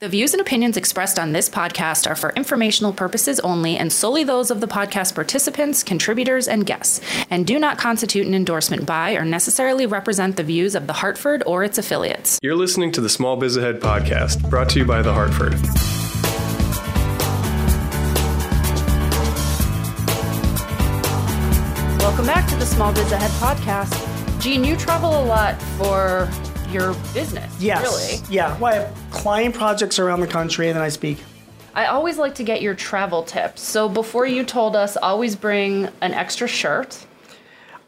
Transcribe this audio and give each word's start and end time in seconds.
The 0.00 0.08
views 0.08 0.32
and 0.32 0.40
opinions 0.40 0.76
expressed 0.76 1.18
on 1.18 1.32
this 1.32 1.48
podcast 1.48 2.08
are 2.08 2.14
for 2.14 2.30
informational 2.36 2.92
purposes 2.92 3.40
only 3.40 3.76
and 3.76 3.92
solely 3.92 4.22
those 4.22 4.52
of 4.52 4.60
the 4.60 4.68
podcast 4.68 5.16
participants, 5.16 5.82
contributors, 5.82 6.46
and 6.46 6.64
guests, 6.64 7.00
and 7.30 7.44
do 7.44 7.58
not 7.58 7.78
constitute 7.78 8.24
an 8.24 8.32
endorsement 8.32 8.86
by 8.86 9.14
or 9.14 9.24
necessarily 9.24 9.86
represent 9.86 10.36
the 10.36 10.44
views 10.44 10.76
of 10.76 10.86
The 10.86 10.92
Hartford 10.92 11.42
or 11.46 11.64
its 11.64 11.78
affiliates. 11.78 12.38
You're 12.44 12.54
listening 12.54 12.92
to 12.92 13.00
the 13.00 13.08
Small 13.08 13.36
Biz 13.36 13.56
Ahead 13.56 13.80
podcast, 13.80 14.48
brought 14.48 14.68
to 14.68 14.78
you 14.78 14.84
by 14.84 15.02
The 15.02 15.12
Hartford. 15.12 15.54
Welcome 21.98 22.26
back 22.26 22.48
to 22.50 22.54
the 22.54 22.66
Small 22.66 22.92
Biz 22.92 23.10
Ahead 23.10 23.32
podcast. 23.32 24.40
Gene, 24.40 24.62
you 24.62 24.76
travel 24.76 25.10
a 25.10 25.24
lot 25.24 25.60
for 25.76 26.30
your 26.70 26.94
business. 27.12 27.52
Yes. 27.60 27.82
Really. 27.82 28.22
Yeah. 28.32 28.56
Well, 28.58 28.72
I 28.72 28.76
have 28.76 29.07
client 29.18 29.54
projects 29.54 29.98
around 29.98 30.20
the 30.20 30.26
country, 30.26 30.68
and 30.68 30.76
then 30.76 30.82
I 30.82 30.88
speak. 30.88 31.18
I 31.74 31.86
always 31.86 32.18
like 32.18 32.36
to 32.36 32.44
get 32.44 32.62
your 32.62 32.74
travel 32.74 33.22
tips. 33.22 33.62
So 33.62 33.88
before 33.88 34.26
you 34.26 34.44
told 34.44 34.76
us, 34.76 34.96
always 34.96 35.36
bring 35.36 35.88
an 36.00 36.14
extra 36.14 36.48
shirt. 36.48 37.04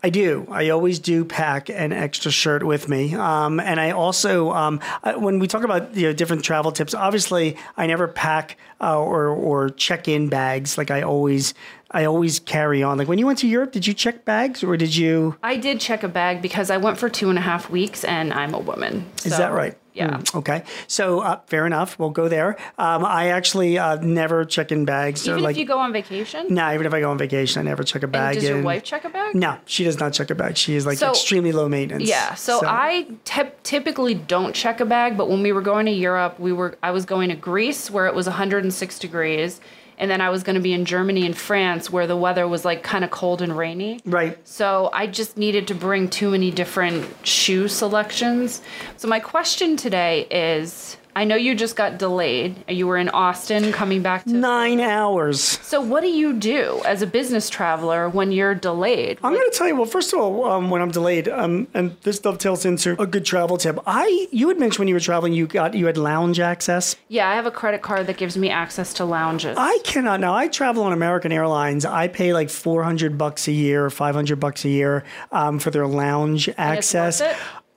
I 0.02 0.10
do. 0.10 0.46
I 0.50 0.70
always 0.70 0.98
do 0.98 1.24
pack 1.24 1.68
an 1.68 1.92
extra 1.92 2.30
shirt 2.30 2.64
with 2.64 2.88
me, 2.88 3.14
um, 3.14 3.60
and 3.60 3.78
I 3.78 3.90
also, 3.90 4.50
um, 4.50 4.80
I, 5.04 5.16
when 5.16 5.38
we 5.38 5.46
talk 5.46 5.62
about 5.62 5.94
you 5.94 6.06
know 6.06 6.12
different 6.14 6.42
travel 6.42 6.72
tips, 6.72 6.94
obviously 6.94 7.56
I 7.76 7.86
never 7.86 8.08
pack 8.08 8.56
uh, 8.80 8.98
or 8.98 9.28
or 9.28 9.68
check 9.68 10.08
in 10.08 10.28
bags. 10.28 10.78
Like 10.78 10.90
I 10.90 11.02
always, 11.02 11.52
I 11.90 12.04
always 12.04 12.38
carry 12.38 12.82
on. 12.82 12.98
Like 12.98 13.08
when 13.08 13.18
you 13.18 13.26
went 13.26 13.38
to 13.40 13.48
Europe, 13.48 13.72
did 13.72 13.86
you 13.86 13.94
check 13.94 14.24
bags 14.24 14.62
or 14.62 14.76
did 14.76 14.94
you? 14.94 15.36
I 15.42 15.56
did 15.56 15.80
check 15.80 16.02
a 16.02 16.08
bag 16.08 16.40
because 16.40 16.70
I 16.70 16.76
went 16.76 16.98
for 16.98 17.08
two 17.08 17.30
and 17.30 17.38
a 17.38 17.42
half 17.42 17.68
weeks 17.68 18.04
and 18.04 18.32
I'm 18.32 18.54
a 18.54 18.60
woman. 18.60 19.06
Is 19.24 19.36
that 19.36 19.52
right? 19.52 19.76
Yeah. 19.92 20.18
Mm, 20.18 20.34
okay. 20.36 20.62
So 20.86 21.18
uh, 21.20 21.40
fair 21.46 21.66
enough. 21.66 21.98
We'll 21.98 22.10
go 22.10 22.28
there. 22.28 22.56
Um, 22.78 23.04
I 23.04 23.28
actually 23.28 23.76
uh, 23.76 23.96
never 23.96 24.44
check 24.44 24.70
in 24.70 24.84
bags. 24.84 25.26
Even 25.26 25.42
like, 25.42 25.54
if 25.54 25.58
you 25.58 25.66
go 25.66 25.78
on 25.78 25.92
vacation? 25.92 26.46
no, 26.48 26.72
even 26.72 26.86
if 26.86 26.94
I 26.94 27.00
go 27.00 27.10
on 27.10 27.18
vacation, 27.18 27.60
I 27.60 27.64
never 27.64 27.82
check 27.82 28.04
a 28.04 28.06
bag. 28.06 28.36
And 28.36 28.40
does 28.40 28.48
your 28.48 28.62
wife 28.62 28.84
check 28.84 29.04
a 29.04 29.10
bag? 29.10 29.34
No, 29.34 29.58
she 29.66 29.82
does 29.82 29.98
not 29.98 30.12
check 30.12 30.30
a 30.30 30.36
bag. 30.36 30.56
She 30.56 30.76
is 30.76 30.86
like 30.86 30.98
So- 30.98 31.10
extremely 31.10 31.50
low 31.50 31.68
maintenance. 31.68 32.08
Yeah, 32.08 32.34
so, 32.34 32.60
I 32.64 33.08
tip 33.24 33.62
typically 33.64 34.14
don't 34.14 34.54
check 34.54 34.80
a 34.80 34.84
bag, 34.84 35.16
but 35.16 35.28
when 35.28 35.42
we 35.42 35.50
were 35.50 35.60
going 35.60 35.86
to 35.86 35.92
Europe, 35.92 36.38
we 36.38 36.52
were 36.52 36.76
I 36.82 36.92
was 36.92 37.04
going 37.04 37.30
to 37.30 37.34
Greece 37.34 37.90
where 37.90 38.06
it 38.06 38.14
was 38.14 38.26
106 38.26 38.98
degrees, 39.00 39.60
and 40.00 40.10
then 40.10 40.22
I 40.22 40.30
was 40.30 40.42
going 40.42 40.54
to 40.54 40.62
be 40.62 40.72
in 40.72 40.86
Germany 40.86 41.26
and 41.26 41.36
France 41.36 41.90
where 41.90 42.06
the 42.06 42.16
weather 42.16 42.48
was 42.48 42.64
like 42.64 42.82
kind 42.82 43.04
of 43.04 43.10
cold 43.10 43.42
and 43.42 43.56
rainy. 43.56 44.00
Right. 44.06 44.36
So 44.48 44.88
I 44.94 45.06
just 45.06 45.36
needed 45.36 45.68
to 45.68 45.74
bring 45.74 46.08
too 46.08 46.30
many 46.30 46.50
different 46.50 47.06
shoe 47.24 47.68
selections. 47.68 48.62
So 48.96 49.06
my 49.06 49.20
question 49.20 49.76
today 49.76 50.26
is 50.30 50.96
I 51.20 51.24
know 51.24 51.36
you 51.36 51.54
just 51.54 51.76
got 51.76 51.98
delayed. 51.98 52.64
You 52.66 52.86
were 52.86 52.96
in 52.96 53.10
Austin 53.10 53.72
coming 53.72 54.00
back 54.00 54.24
to 54.24 54.32
Nine 54.32 54.80
hours. 54.80 55.42
So 55.42 55.78
what 55.78 56.00
do 56.00 56.08
you 56.08 56.32
do 56.32 56.80
as 56.86 57.02
a 57.02 57.06
business 57.06 57.50
traveler 57.50 58.08
when 58.08 58.32
you're 58.32 58.54
delayed? 58.54 59.18
I'm 59.22 59.34
going 59.34 59.50
to 59.50 59.54
tell 59.54 59.68
you. 59.68 59.76
Well, 59.76 59.84
first 59.84 60.14
of 60.14 60.18
all, 60.18 60.46
um, 60.46 60.70
when 60.70 60.80
I'm 60.80 60.90
delayed, 60.90 61.28
um, 61.28 61.68
and 61.74 61.94
this 62.04 62.20
dovetails 62.20 62.64
into 62.64 62.98
a 62.98 63.06
good 63.06 63.26
travel 63.26 63.58
tip. 63.58 63.78
I 63.86 64.28
you 64.32 64.48
had 64.48 64.58
mentioned 64.58 64.78
when 64.78 64.88
you 64.88 64.94
were 64.94 65.00
traveling, 65.00 65.34
you 65.34 65.46
got 65.46 65.74
you 65.74 65.84
had 65.84 65.98
lounge 65.98 66.40
access. 66.40 66.96
Yeah, 67.08 67.28
I 67.28 67.34
have 67.34 67.44
a 67.44 67.50
credit 67.50 67.82
card 67.82 68.06
that 68.06 68.16
gives 68.16 68.38
me 68.38 68.48
access 68.48 68.94
to 68.94 69.04
lounges. 69.04 69.58
I 69.58 69.78
cannot 69.84 70.20
now. 70.20 70.34
I 70.34 70.48
travel 70.48 70.84
on 70.84 70.94
American 70.94 71.32
Airlines. 71.32 71.84
I 71.84 72.08
pay 72.08 72.32
like 72.32 72.48
400 72.48 73.18
bucks 73.18 73.46
a 73.46 73.52
year, 73.52 73.90
500 73.90 74.40
bucks 74.40 74.64
a 74.64 74.70
year 74.70 75.04
um, 75.32 75.58
for 75.58 75.70
their 75.70 75.86
lounge 75.86 76.48
it's 76.48 76.58
access. 76.58 77.20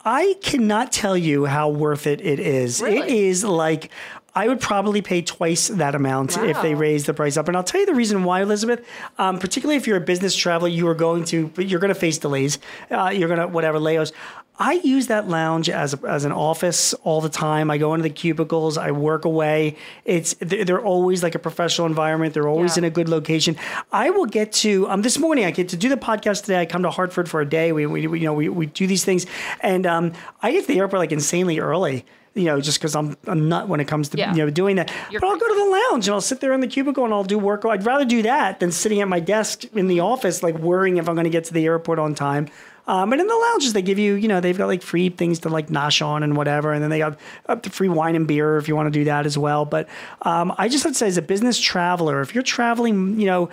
It? 0.04 0.08
I 0.08 0.34
cannot 0.42 0.92
tell 0.92 1.16
you 1.16 1.46
how 1.46 1.68
worth 1.68 2.06
it 2.06 2.20
it 2.20 2.38
is. 2.40 2.80
It 2.80 2.84
Really? 2.86 3.26
is 3.28 3.44
like 3.44 3.90
I 4.36 4.48
would 4.48 4.60
probably 4.60 5.00
pay 5.00 5.22
twice 5.22 5.68
that 5.68 5.94
amount 5.94 6.36
if 6.36 6.60
they 6.60 6.74
Wow. 6.74 6.80
raise 6.80 7.04
the 7.06 7.14
price 7.14 7.36
up. 7.36 7.46
And 7.46 7.56
I'll 7.56 7.62
tell 7.62 7.80
you 7.80 7.86
the 7.86 7.94
reason 7.94 8.24
why, 8.24 8.42
Elizabeth. 8.42 8.84
Um, 9.16 9.38
particularly 9.38 9.76
if 9.76 9.86
you're 9.86 9.96
a 9.96 10.00
business 10.00 10.34
traveler, 10.34 10.66
you 10.68 10.88
are 10.88 10.94
going 10.94 11.22
to 11.26 11.52
you're 11.56 11.78
going 11.78 11.94
to 11.94 12.00
face 12.00 12.18
delays. 12.18 12.58
Uh, 12.90 13.12
you're 13.14 13.28
going 13.28 13.38
to 13.38 13.46
whatever 13.46 13.78
layovers. 13.78 14.10
I 14.56 14.74
use 14.74 15.08
that 15.08 15.28
lounge 15.28 15.68
as 15.68 15.94
a, 15.94 16.06
as 16.06 16.24
an 16.24 16.30
office 16.30 16.94
all 17.02 17.20
the 17.20 17.28
time. 17.28 17.72
I 17.72 17.78
go 17.78 17.92
into 17.94 18.04
the 18.04 18.10
cubicles. 18.10 18.78
I 18.78 18.92
work 18.92 19.24
away. 19.24 19.76
It's 20.04 20.34
they're, 20.38 20.80
always 20.80 21.24
like 21.24 21.34
a 21.34 21.40
professional 21.40 21.88
environment. 21.88 22.34
They're 22.34 22.46
always 22.48 22.76
Yeah. 22.76 22.82
in 22.82 22.84
a 22.84 22.90
good 22.90 23.08
location. 23.08 23.56
I 23.90 24.10
will 24.10 24.26
get 24.26 24.52
to 24.64 24.88
um, 24.88 25.02
this 25.02 25.18
morning. 25.18 25.44
I 25.44 25.50
get 25.50 25.70
to 25.70 25.76
do 25.76 25.88
the 25.88 25.96
podcast 25.96 26.42
today. 26.42 26.60
I 26.60 26.66
come 26.66 26.82
to 26.82 26.90
Hartford 26.90 27.28
for 27.28 27.40
a 27.40 27.44
day. 27.48 27.72
We, 27.72 27.86
we, 27.86 28.06
we 28.06 28.20
you 28.20 28.26
know 28.26 28.32
we, 28.34 28.48
we 28.48 28.66
do 28.66 28.86
these 28.86 29.04
things, 29.04 29.26
and 29.60 29.86
um, 29.86 30.12
I 30.40 30.52
get 30.52 30.62
to 30.62 30.68
the 30.72 30.78
airport 30.78 31.00
like 31.00 31.10
insanely 31.12 31.58
early. 31.58 32.04
You 32.36 32.44
know, 32.46 32.60
just 32.60 32.80
because 32.80 32.96
I'm 32.96 33.16
a 33.28 33.34
nut 33.36 33.68
when 33.68 33.78
it 33.78 33.86
comes 33.86 34.08
to 34.10 34.18
Yeah. 34.18 34.32
you 34.34 34.38
know 34.44 34.50
doing 34.50 34.76
that. 34.76 34.92
You're 35.10 35.20
but 35.20 35.28
I'll 35.28 35.38
go 35.38 35.46
to 35.48 35.54
the 35.54 35.70
lounge 35.90 36.08
and 36.08 36.14
I'll 36.14 36.20
sit 36.20 36.40
there 36.40 36.52
in 36.52 36.60
the 36.60 36.66
cubicle 36.66 37.04
and 37.04 37.14
I'll 37.14 37.22
do 37.22 37.38
work. 37.38 37.64
I'd 37.64 37.86
rather 37.86 38.04
do 38.04 38.22
that 38.22 38.58
than 38.60 38.72
sitting 38.72 39.00
at 39.00 39.06
my 39.08 39.20
desk 39.20 39.64
in 39.72 39.86
the 39.86 40.00
office, 40.00 40.42
like 40.42 40.56
worrying 40.58 40.96
if 40.96 41.08
I'm 41.08 41.14
going 41.14 41.24
to 41.24 41.30
get 41.30 41.44
to 41.44 41.54
the 41.54 41.64
airport 41.64 41.98
on 42.00 42.14
time. 42.16 42.48
Um, 42.86 43.12
and 43.12 43.20
in 43.20 43.26
the 43.26 43.34
lounges, 43.34 43.72
they 43.72 43.82
give 43.82 43.98
you, 43.98 44.14
you 44.14 44.28
know, 44.28 44.40
they've 44.40 44.56
got 44.56 44.66
like 44.66 44.82
free 44.82 45.08
things 45.08 45.38
to 45.40 45.48
like 45.48 45.68
nosh 45.68 46.04
on 46.04 46.22
and 46.22 46.36
whatever. 46.36 46.72
And 46.72 46.82
then 46.82 46.90
they 46.90 46.98
got 46.98 47.18
up 47.46 47.62
to 47.62 47.70
free 47.70 47.88
wine 47.88 48.14
and 48.14 48.26
beer 48.26 48.58
if 48.58 48.68
you 48.68 48.76
want 48.76 48.92
to 48.92 48.98
do 48.98 49.04
that 49.04 49.24
as 49.24 49.38
well. 49.38 49.64
But 49.64 49.88
um, 50.22 50.52
I 50.58 50.68
just 50.68 50.84
have 50.84 50.92
to 50.92 50.98
say, 50.98 51.06
as 51.06 51.16
a 51.16 51.22
business 51.22 51.58
traveler, 51.58 52.20
if 52.20 52.34
you're 52.34 52.44
traveling, 52.44 53.18
you 53.18 53.26
know, 53.26 53.48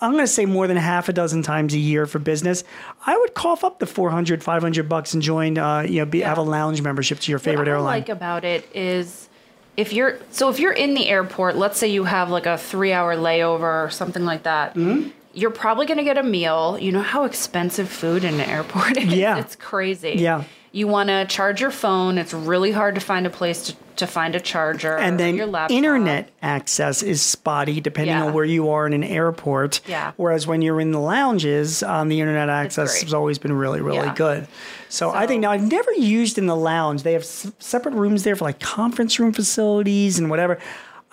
I'm 0.00 0.12
going 0.12 0.24
to 0.24 0.26
say 0.26 0.46
more 0.46 0.66
than 0.66 0.78
half 0.78 1.08
a 1.08 1.12
dozen 1.12 1.42
times 1.42 1.74
a 1.74 1.78
year 1.78 2.06
for 2.06 2.18
business, 2.18 2.64
I 3.06 3.16
would 3.16 3.34
cough 3.34 3.62
up 3.62 3.78
the 3.78 3.86
400, 3.86 4.42
500 4.42 4.88
bucks 4.88 5.12
and 5.12 5.22
join, 5.22 5.58
uh, 5.58 5.80
you 5.80 5.98
know, 5.98 6.06
be, 6.06 6.20
have 6.20 6.38
a 6.38 6.42
lounge 6.42 6.80
membership 6.80 7.20
to 7.20 7.32
your 7.32 7.38
favorite 7.38 7.68
airline. 7.68 7.84
what 7.84 7.92
I 7.92 7.98
like 7.98 8.08
about 8.08 8.44
it 8.44 8.68
is 8.74 9.28
if 9.76 9.92
you're 9.92 10.18
so 10.30 10.48
if 10.48 10.60
you're 10.60 10.72
in 10.72 10.94
the 10.94 11.08
airport, 11.08 11.56
let's 11.56 11.78
say 11.78 11.88
you 11.88 12.04
have 12.04 12.30
like 12.30 12.46
a 12.46 12.58
three 12.58 12.92
hour 12.92 13.16
layover 13.16 13.84
or 13.84 13.90
something 13.90 14.24
like 14.24 14.44
that. 14.44 14.74
Mm-hmm. 14.74 15.10
You're 15.34 15.50
probably 15.50 15.86
going 15.86 15.98
to 15.98 16.04
get 16.04 16.18
a 16.18 16.22
meal. 16.22 16.78
You 16.80 16.92
know 16.92 17.02
how 17.02 17.24
expensive 17.24 17.88
food 17.88 18.24
in 18.24 18.34
an 18.34 18.40
airport 18.40 18.96
is? 18.98 19.04
Yeah. 19.12 19.38
It's 19.38 19.56
crazy. 19.56 20.14
Yeah. 20.18 20.44
You 20.74 20.88
want 20.88 21.08
to 21.10 21.26
charge 21.26 21.60
your 21.60 21.70
phone. 21.70 22.16
It's 22.16 22.32
really 22.32 22.70
hard 22.72 22.94
to 22.94 23.00
find 23.00 23.26
a 23.26 23.30
place 23.30 23.64
to, 23.66 23.76
to 23.96 24.06
find 24.06 24.34
a 24.34 24.40
charger. 24.40 24.96
and 24.96 25.20
then 25.20 25.34
your 25.36 25.44
laptop. 25.46 25.70
internet 25.76 26.30
access 26.40 27.02
is 27.02 27.20
spotty 27.20 27.78
depending 27.82 28.16
Yeah. 28.16 28.24
on 28.24 28.32
where 28.32 28.46
you 28.46 28.70
are 28.70 28.86
in 28.86 28.94
an 28.94 29.04
airport. 29.04 29.82
Yeah. 29.86 30.12
Whereas 30.16 30.46
when 30.46 30.62
you're 30.62 30.80
in 30.80 30.90
the 30.92 30.98
lounges, 30.98 31.82
um, 31.82 32.08
the 32.08 32.20
internet 32.20 32.48
access 32.48 33.02
has 33.02 33.12
always 33.12 33.38
been 33.38 33.52
really, 33.52 33.82
really 33.82 33.98
Yeah. 33.98 34.14
good. 34.14 34.48
So, 34.88 35.10
I 35.10 35.26
think 35.26 35.42
now 35.42 35.50
I've 35.50 35.62
never 35.70 35.92
used 35.92 36.38
in 36.38 36.46
the 36.46 36.56
lounge. 36.56 37.02
They 37.02 37.12
have 37.14 37.22
s- 37.22 37.52
separate 37.58 37.94
rooms 37.94 38.22
there 38.24 38.34
for 38.36 38.44
like 38.46 38.60
conference 38.60 39.18
room 39.18 39.32
facilities 39.34 40.18
and 40.18 40.30
whatever. 40.30 40.58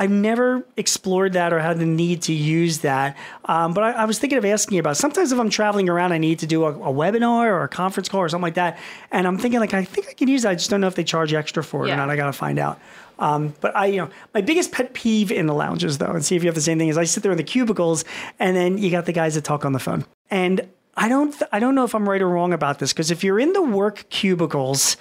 I've 0.01 0.09
never 0.09 0.65
explored 0.77 1.33
that 1.33 1.51
or 1.51 1.59
had 1.59 1.77
the 1.77 1.85
need 1.85 2.21
to 2.23 2.33
use 2.33 2.79
that. 2.79 3.17
Um, 3.45 3.73
but 3.73 3.83
I, 3.83 3.91
I 3.91 4.05
was 4.05 4.17
thinking 4.17 4.37
of 4.37 4.45
asking 4.45 4.75
you 4.75 4.79
about. 4.79 4.95
Sometimes 4.95 5.31
if 5.33 5.39
I'm 5.39 5.49
traveling 5.49 5.89
around, 5.89 6.13
I 6.13 6.17
need 6.17 6.39
to 6.39 6.47
do 6.47 6.63
a, 6.63 6.69
a 6.71 6.93
webinar 6.93 7.47
or 7.47 7.63
a 7.63 7.67
conference 7.67 8.07
call 8.07 8.21
or 8.21 8.29
something 8.29 8.43
like 8.43 8.53
that, 8.55 8.79
and 9.11 9.27
I'm 9.27 9.37
thinking 9.37 9.59
like 9.59 9.73
I 9.73 9.83
think 9.83 10.07
I 10.09 10.13
can 10.13 10.29
use 10.29 10.43
that. 10.43 10.51
I 10.51 10.55
just 10.55 10.69
don't 10.69 10.79
know 10.81 10.87
if 10.87 10.95
they 10.95 11.03
charge 11.03 11.33
extra 11.33 11.63
for 11.63 11.83
it 11.85 11.89
Yeah. 11.89 11.95
or 11.95 11.97
not. 11.97 12.09
I 12.09 12.15
got 12.15 12.27
to 12.27 12.33
find 12.33 12.57
out. 12.59 12.79
Um, 13.19 13.53
but 13.59 13.75
I, 13.75 13.87
you 13.87 13.97
know, 13.97 14.09
my 14.33 14.39
biggest 14.39 14.71
pet 14.71 14.93
peeve 14.93 15.29
in 15.29 15.45
the 15.45 15.53
lounges, 15.53 15.97
though, 15.97 16.11
and 16.11 16.23
see 16.23 16.37
if 16.37 16.43
you 16.43 16.47
have 16.47 16.55
the 16.55 16.61
same 16.61 16.77
thing, 16.79 16.87
is 16.87 16.97
I 16.97 17.03
sit 17.03 17.21
there 17.21 17.33
in 17.33 17.37
the 17.37 17.43
cubicles, 17.43 18.05
and 18.39 18.55
then 18.55 18.77
you 18.77 18.89
got 18.89 19.05
the 19.05 19.11
guys 19.11 19.35
that 19.35 19.43
talk 19.43 19.65
on 19.65 19.73
the 19.73 19.79
phone, 19.79 20.05
and 20.31 20.65
I 20.95 21.09
don't, 21.09 21.31
th- 21.31 21.49
I 21.51 21.59
don't 21.59 21.75
know 21.75 21.83
if 21.83 21.93
I'm 21.93 22.07
right 22.07 22.21
or 22.21 22.29
wrong 22.29 22.53
about 22.53 22.79
this 22.79 22.93
because 22.93 23.11
if 23.11 23.21
you're 23.23 23.39
in 23.39 23.51
the 23.51 23.61
work 23.61 24.05
cubicles, 24.09 24.95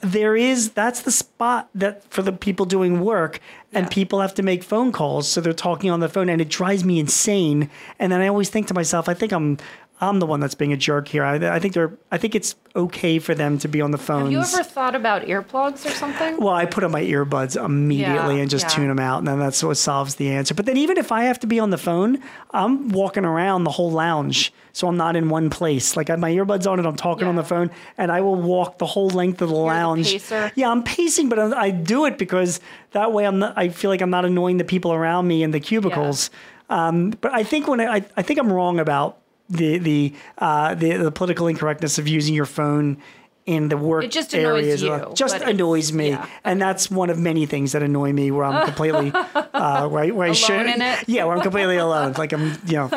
there 0.00 0.36
is 0.36 0.70
that's 0.70 1.02
the 1.02 1.10
spot 1.10 1.68
that 1.74 2.04
for 2.10 2.22
the 2.22 2.32
people 2.32 2.66
doing 2.66 3.00
work, 3.00 3.40
and 3.72 3.90
people 3.90 4.20
have 4.20 4.34
to 4.34 4.42
make 4.42 4.62
phone 4.62 4.92
calls, 4.92 5.28
so 5.28 5.40
they're 5.40 5.52
talking 5.52 5.90
on 5.90 6.00
the 6.00 6.08
phone, 6.08 6.28
and 6.28 6.40
it 6.40 6.48
drives 6.48 6.84
me 6.84 6.98
insane. 6.98 7.70
And 7.98 8.12
then 8.12 8.20
I 8.20 8.28
always 8.28 8.50
think 8.50 8.66
to 8.68 8.74
myself, 8.74 9.08
I 9.08 9.14
think 9.14 9.32
I'm. 9.32 9.58
I'm 10.00 10.18
the 10.18 10.26
one 10.26 10.40
that's 10.40 10.54
being 10.54 10.72
a 10.74 10.76
jerk 10.76 11.08
here. 11.08 11.24
I, 11.24 11.36
I 11.54 11.58
think 11.58 11.72
they're. 11.72 11.92
I 12.10 12.18
think 12.18 12.34
it's 12.34 12.54
okay 12.74 13.18
for 13.18 13.34
them 13.34 13.56
to 13.58 13.68
be 13.68 13.80
on 13.80 13.90
the 13.92 13.98
phones. 13.98 14.24
Have 14.24 14.32
you 14.32 14.40
ever 14.40 14.62
thought 14.62 14.94
about 14.94 15.22
earplugs 15.22 15.86
or 15.86 15.90
something? 15.90 16.36
Well, 16.38 16.52
I 16.54 16.66
put 16.66 16.84
on 16.84 16.90
my 16.90 17.02
earbuds 17.02 17.56
immediately 17.62 18.36
Yeah, 18.36 18.40
and 18.42 18.50
just 18.50 18.64
yeah. 18.66 18.68
tune 18.70 18.88
them 18.88 18.98
out, 18.98 19.18
and 19.18 19.26
then 19.28 19.38
that's 19.38 19.62
what 19.62 19.76
solves 19.76 20.16
the 20.16 20.28
answer. 20.28 20.52
But 20.54 20.66
then, 20.66 20.76
even 20.76 20.98
if 20.98 21.10
I 21.12 21.24
have 21.24 21.40
to 21.40 21.46
be 21.46 21.58
on 21.58 21.70
the 21.70 21.78
phone, 21.78 22.18
I'm 22.50 22.90
walking 22.90 23.24
around 23.24 23.64
the 23.64 23.70
whole 23.70 23.90
lounge, 23.90 24.52
so 24.74 24.86
I'm 24.86 24.98
not 24.98 25.16
in 25.16 25.30
one 25.30 25.48
place. 25.48 25.96
Like 25.96 26.10
I 26.10 26.12
have 26.12 26.20
my 26.20 26.30
earbuds 26.30 26.70
on 26.70 26.78
and 26.78 26.86
I'm 26.86 26.96
talking 26.96 27.26
on 27.26 27.36
the 27.36 27.44
phone, 27.44 27.70
and 27.96 28.12
I 28.12 28.20
will 28.20 28.36
walk 28.36 28.76
the 28.76 28.86
whole 28.86 29.08
length 29.08 29.40
of 29.40 29.48
the 29.48 29.54
the 29.54 29.60
lounge. 29.60 30.12
pacer. 30.12 30.52
Yeah, 30.56 30.70
I'm 30.70 30.82
pacing, 30.82 31.30
but 31.30 31.38
I 31.38 31.58
I 31.66 31.70
do 31.70 32.04
it 32.04 32.18
because 32.18 32.60
that 32.92 33.12
way 33.12 33.26
I'm 33.26 33.38
not, 33.38 33.54
I 33.56 33.70
feel 33.70 33.90
like 33.90 34.02
I'm 34.02 34.10
not 34.10 34.24
annoying 34.26 34.58
the 34.58 34.64
people 34.64 34.92
around 34.92 35.26
me 35.26 35.42
in 35.42 35.52
the 35.52 35.60
cubicles. 35.60 36.28
Um, 36.68 37.10
but 37.20 37.32
I 37.32 37.44
think 37.44 37.66
when 37.68 37.80
I, 37.80 38.04
I 38.16 38.22
think 38.22 38.38
I'm 38.38 38.52
wrong 38.52 38.78
about 38.80 39.18
the 39.48 39.78
the, 39.78 40.14
uh, 40.38 40.74
the 40.74 40.96
the 40.96 41.12
political 41.12 41.46
incorrectness 41.46 41.98
of 41.98 42.08
using 42.08 42.34
your 42.34 42.46
phone 42.46 42.98
in 43.46 43.68
the 43.68 43.76
work 43.76 44.02
It 44.04 44.10
just 44.10 44.34
annoys 44.34 44.64
areas. 44.64 44.82
you, 44.82 45.12
just 45.14 45.36
it's- 45.36 45.48
annoys 45.48 45.92
me, 45.92 46.10
yeah. 46.10 46.26
and 46.44 46.60
that's 46.60 46.90
one 46.90 47.10
of 47.10 47.18
many 47.18 47.46
things 47.46 47.72
that 47.72 47.82
annoy 47.82 48.12
me. 48.12 48.30
Where 48.32 48.44
I'm 48.44 48.64
completely 48.66 49.12
uh, 49.54 49.88
where, 49.88 50.04
I- 50.04 50.10
where 50.10 50.28
I 50.28 50.32
should, 50.32 50.66
in 50.66 50.82
it? 50.82 51.04
yeah, 51.08 51.24
where 51.24 51.36
I'm 51.36 51.42
completely 51.42 51.76
alone. 51.76 52.14
Like 52.18 52.32
I'm, 52.32 52.58
you 52.66 52.74
know, 52.76 52.88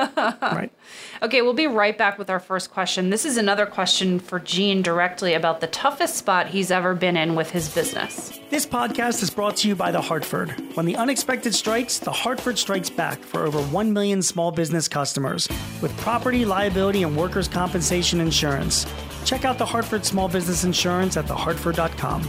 right. 0.41 0.71
Okay, 1.21 1.41
we'll 1.41 1.53
be 1.53 1.67
right 1.67 1.97
back 1.97 2.17
with 2.17 2.29
our 2.29 2.39
first 2.39 2.71
question. 2.71 3.09
This 3.09 3.25
is 3.25 3.35
another 3.35 3.65
question 3.65 4.19
for 4.19 4.39
Gene 4.39 4.81
directly 4.81 5.33
about 5.33 5.59
the 5.59 5.67
toughest 5.67 6.15
spot 6.15 6.47
he's 6.47 6.71
ever 6.71 6.95
been 6.95 7.17
in 7.17 7.35
with 7.35 7.51
his 7.51 7.67
business. 7.67 8.39
This 8.49 8.65
podcast 8.65 9.21
is 9.21 9.29
brought 9.29 9.57
to 9.57 9.67
you 9.67 9.75
by 9.75 9.91
The 9.91 9.99
Hartford. 9.99 10.51
When 10.75 10.85
the 10.85 10.95
unexpected 10.95 11.53
strikes, 11.53 11.99
The 11.99 12.11
Hartford 12.11 12.57
strikes 12.57 12.89
back 12.89 13.19
for 13.21 13.45
over 13.45 13.59
1 13.61 13.91
million 13.91 14.21
small 14.21 14.49
business 14.51 14.87
customers 14.87 15.49
with 15.81 15.95
property, 15.97 16.45
liability, 16.45 17.03
and 17.03 17.17
workers' 17.17 17.49
compensation 17.49 18.21
insurance. 18.21 18.85
Check 19.25 19.45
out 19.45 19.57
The 19.57 19.65
Hartford 19.65 20.05
Small 20.05 20.27
Business 20.27 20.63
Insurance 20.63 21.17
at 21.17 21.25
thehartford.com. 21.25 22.23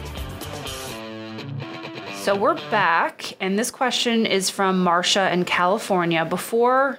So 2.22 2.36
we're 2.36 2.54
back, 2.70 3.34
and 3.40 3.58
this 3.58 3.70
question 3.70 4.26
is 4.26 4.50
from 4.50 4.82
Marcia 4.84 5.32
in 5.32 5.44
California. 5.46 6.24
Before 6.26 6.98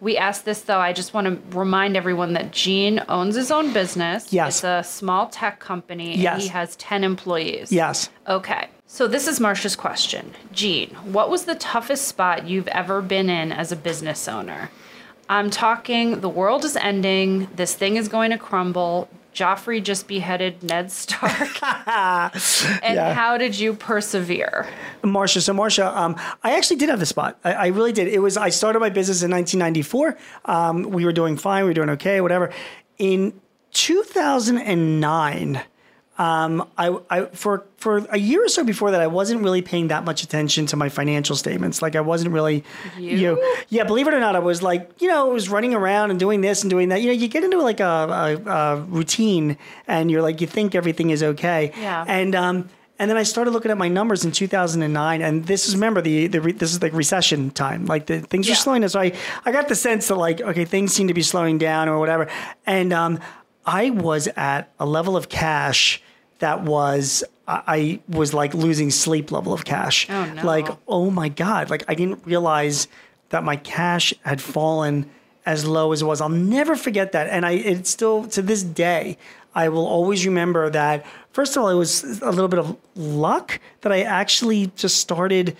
we 0.00 0.16
ask 0.16 0.44
this, 0.44 0.62
though, 0.62 0.78
I 0.78 0.92
just 0.92 1.12
want 1.14 1.26
to 1.26 1.56
remind 1.58 1.96
everyone 1.96 2.34
that 2.34 2.52
Gene 2.52 3.02
owns 3.08 3.34
his 3.34 3.50
own 3.50 3.72
business. 3.72 4.32
Yes. 4.32 4.58
It's 4.58 4.64
a 4.64 4.88
small 4.88 5.26
tech 5.28 5.58
company, 5.58 6.12
and 6.12 6.22
Yes. 6.22 6.42
he 6.42 6.48
has 6.48 6.76
10 6.76 7.02
employees. 7.02 7.72
Yes. 7.72 8.08
Okay. 8.28 8.68
So 8.86 9.08
this 9.08 9.26
is 9.26 9.40
Marcia's 9.40 9.74
question. 9.74 10.32
Gene, 10.52 10.90
what 11.04 11.28
was 11.28 11.44
the 11.44 11.54
toughest 11.56 12.06
spot 12.06 12.46
you've 12.46 12.68
ever 12.68 13.00
been 13.02 13.28
in 13.30 13.50
as 13.50 13.72
a 13.72 13.76
business 13.76 14.28
owner? 14.28 14.70
I'm 15.28 15.50
talking 15.50 16.20
the 16.20 16.28
world 16.28 16.64
is 16.64 16.76
ending, 16.76 17.48
this 17.56 17.74
thing 17.74 17.96
is 17.96 18.06
going 18.08 18.30
to 18.32 18.38
crumble. 18.38 19.08
Joffrey 19.34 19.82
just 19.82 20.06
beheaded 20.06 20.62
Ned 20.62 20.90
Stark. 20.92 21.62
and 21.62 22.94
Yeah. 22.94 23.14
how 23.14 23.38
did 23.38 23.58
you 23.58 23.74
persevere? 23.74 24.68
Marcia. 25.02 25.40
So 25.40 25.52
Marcia, 25.52 25.96
um, 25.98 26.16
I 26.42 26.56
actually 26.56 26.76
did 26.76 26.88
have 26.88 27.00
a 27.02 27.06
spot. 27.06 27.38
I, 27.44 27.52
I 27.52 27.66
really 27.68 27.92
did. 27.92 28.08
It 28.08 28.18
was 28.20 28.36
I 28.36 28.50
started 28.50 28.80
my 28.80 28.90
business 28.90 29.22
in 29.22 29.30
1994. 29.30 30.16
Um, 30.44 30.82
we 30.84 31.04
were 31.04 31.12
doing 31.12 31.36
fine. 31.36 31.64
We 31.64 31.70
were 31.70 31.74
doing 31.74 31.90
okay. 31.90 32.20
Whatever. 32.20 32.50
In 32.98 33.32
2009, 33.72 35.62
um, 36.22 36.68
I, 36.78 36.96
I 37.10 37.24
for 37.26 37.64
for 37.78 37.98
a 38.10 38.18
year 38.18 38.44
or 38.44 38.48
so 38.48 38.62
before 38.64 38.92
that, 38.92 39.00
I 39.00 39.08
wasn't 39.08 39.42
really 39.42 39.62
paying 39.62 39.88
that 39.88 40.04
much 40.04 40.22
attention 40.22 40.66
to 40.66 40.76
my 40.76 40.88
financial 40.88 41.34
statements. 41.34 41.82
Like 41.82 41.96
I 41.96 42.00
wasn't 42.00 42.32
really, 42.32 42.62
you, 42.96 43.34
know, 43.34 43.54
yeah. 43.70 43.82
Believe 43.84 44.06
it 44.06 44.14
or 44.14 44.20
not, 44.20 44.36
I 44.36 44.38
was 44.38 44.62
like, 44.62 44.90
you 45.00 45.08
know, 45.08 45.28
I 45.28 45.32
was 45.32 45.48
running 45.48 45.74
around 45.74 46.10
and 46.10 46.20
doing 46.20 46.40
this 46.40 46.62
and 46.62 46.70
doing 46.70 46.90
that. 46.90 47.00
You 47.02 47.08
know, 47.08 47.14
you 47.14 47.26
get 47.26 47.42
into 47.42 47.60
like 47.60 47.80
a, 47.80 48.38
a, 48.46 48.50
a 48.50 48.76
routine, 48.82 49.56
and 49.88 50.10
you're 50.10 50.22
like, 50.22 50.40
you 50.40 50.46
think 50.46 50.74
everything 50.76 51.10
is 51.10 51.22
okay. 51.22 51.72
Yeah. 51.80 52.04
And 52.06 52.34
um, 52.36 52.68
and 53.00 53.10
then 53.10 53.16
I 53.16 53.24
started 53.24 53.50
looking 53.50 53.72
at 53.72 53.78
my 53.78 53.88
numbers 53.88 54.24
in 54.24 54.30
2009, 54.30 55.22
and 55.22 55.44
this 55.46 55.66
is 55.66 55.74
remember 55.74 56.02
the 56.02 56.28
the 56.28 56.40
re, 56.40 56.52
this 56.52 56.72
is 56.72 56.80
like 56.82 56.92
recession 56.92 57.50
time, 57.50 57.86
like 57.86 58.06
the 58.06 58.20
things 58.20 58.46
Yeah. 58.46 58.52
are 58.52 58.56
slowing 58.56 58.82
down. 58.82 58.90
So 58.90 59.00
I 59.00 59.12
I 59.44 59.50
got 59.50 59.66
the 59.68 59.74
sense 59.74 60.06
that 60.06 60.16
like 60.16 60.40
okay 60.40 60.64
things 60.66 60.94
seem 60.94 61.08
to 61.08 61.14
be 61.14 61.22
slowing 61.22 61.58
down 61.58 61.88
or 61.88 61.98
whatever, 61.98 62.28
and 62.64 62.92
um, 62.92 63.18
I 63.66 63.90
was 63.90 64.28
at 64.36 64.72
a 64.78 64.86
level 64.86 65.16
of 65.16 65.28
cash 65.28 66.00
that 66.42 66.62
was 66.62 67.24
I 67.46 68.00
was 68.08 68.34
like 68.34 68.52
losing 68.52 68.90
sleep 68.90 69.30
level 69.32 69.52
of 69.52 69.64
cash. 69.64 70.08
Oh, 70.10 70.24
no. 70.34 70.44
Like 70.44 70.68
oh 70.86 71.10
my 71.10 71.28
god, 71.28 71.70
like 71.70 71.84
I 71.88 71.94
didn't 71.94 72.20
realize 72.26 72.88
that 73.30 73.44
my 73.44 73.56
cash 73.56 74.12
had 74.24 74.40
fallen 74.40 75.08
as 75.46 75.64
low 75.64 75.92
as 75.92 76.02
it 76.02 76.04
was. 76.04 76.20
I'll 76.20 76.28
never 76.28 76.76
forget 76.76 77.12
that, 77.12 77.28
and 77.28 77.46
I 77.46 77.52
it's 77.52 77.90
still 77.90 78.26
to 78.28 78.42
this 78.42 78.62
day. 78.62 79.16
I 79.54 79.68
will 79.68 79.86
always 79.86 80.26
remember 80.26 80.68
that. 80.70 81.06
First 81.32 81.56
of 81.56 81.62
all, 81.62 81.68
it 81.68 81.74
was 81.74 82.20
a 82.22 82.30
little 82.30 82.48
bit 82.48 82.58
of 82.58 82.76
luck 82.96 83.60
that 83.82 83.92
I 83.92 84.02
actually 84.02 84.72
just 84.76 84.96
started 84.96 85.56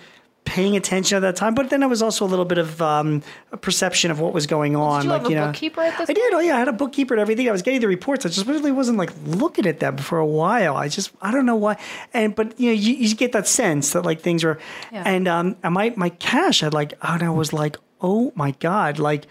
paying 0.53 0.77
attention 0.77 1.15
at 1.15 1.21
that 1.21 1.35
time. 1.35 1.55
But 1.55 1.71
then 1.71 1.81
it 1.81 1.87
was 1.87 2.03
also 2.03 2.23
a 2.25 2.29
little 2.29 2.45
bit 2.45 2.59
of 2.59 2.79
um, 2.79 3.23
a 3.51 3.57
perception 3.57 4.11
of 4.11 4.19
what 4.19 4.33
was 4.33 4.45
going 4.45 4.75
on. 4.75 5.03
you 5.03 5.09
like 5.09 5.21
have 5.21 5.27
a 5.27 5.29
you 5.31 5.35
know, 5.35 5.47
bookkeeper 5.47 5.81
at 5.81 5.97
this 5.97 6.11
I 6.11 6.13
did. 6.13 6.31
Oh 6.31 6.39
yeah, 6.39 6.57
I 6.57 6.59
had 6.59 6.67
a 6.67 6.73
bookkeeper 6.73 7.15
and 7.15 7.21
everything. 7.21 7.49
I 7.49 7.51
was 7.51 7.63
getting 7.63 7.81
the 7.81 7.87
reports. 7.87 8.23
I 8.23 8.29
just 8.29 8.45
really 8.45 8.71
wasn't 8.71 8.99
like 8.99 9.11
looking 9.25 9.65
at 9.65 9.79
them 9.79 9.97
for 9.97 10.19
a 10.19 10.25
while. 10.25 10.75
I 10.75 10.89
just 10.89 11.11
I 11.23 11.31
don't 11.31 11.47
know 11.47 11.55
why. 11.55 11.77
And 12.13 12.35
but 12.35 12.59
you 12.59 12.67
know 12.67 12.73
you, 12.73 12.93
you 12.93 13.15
get 13.15 13.31
that 13.31 13.47
sense 13.47 13.93
that 13.93 14.05
like 14.05 14.21
things 14.21 14.43
are. 14.43 14.59
Yeah. 14.91 15.01
And 15.07 15.27
um 15.27 15.55
and 15.63 15.73
my 15.73 15.91
my 15.95 16.09
cash 16.09 16.59
had 16.59 16.71
like 16.71 16.93
and 17.01 17.23
I 17.23 17.31
was 17.31 17.51
like 17.51 17.77
oh 18.01 18.31
my 18.35 18.51
god 18.59 18.99
like 18.99 19.25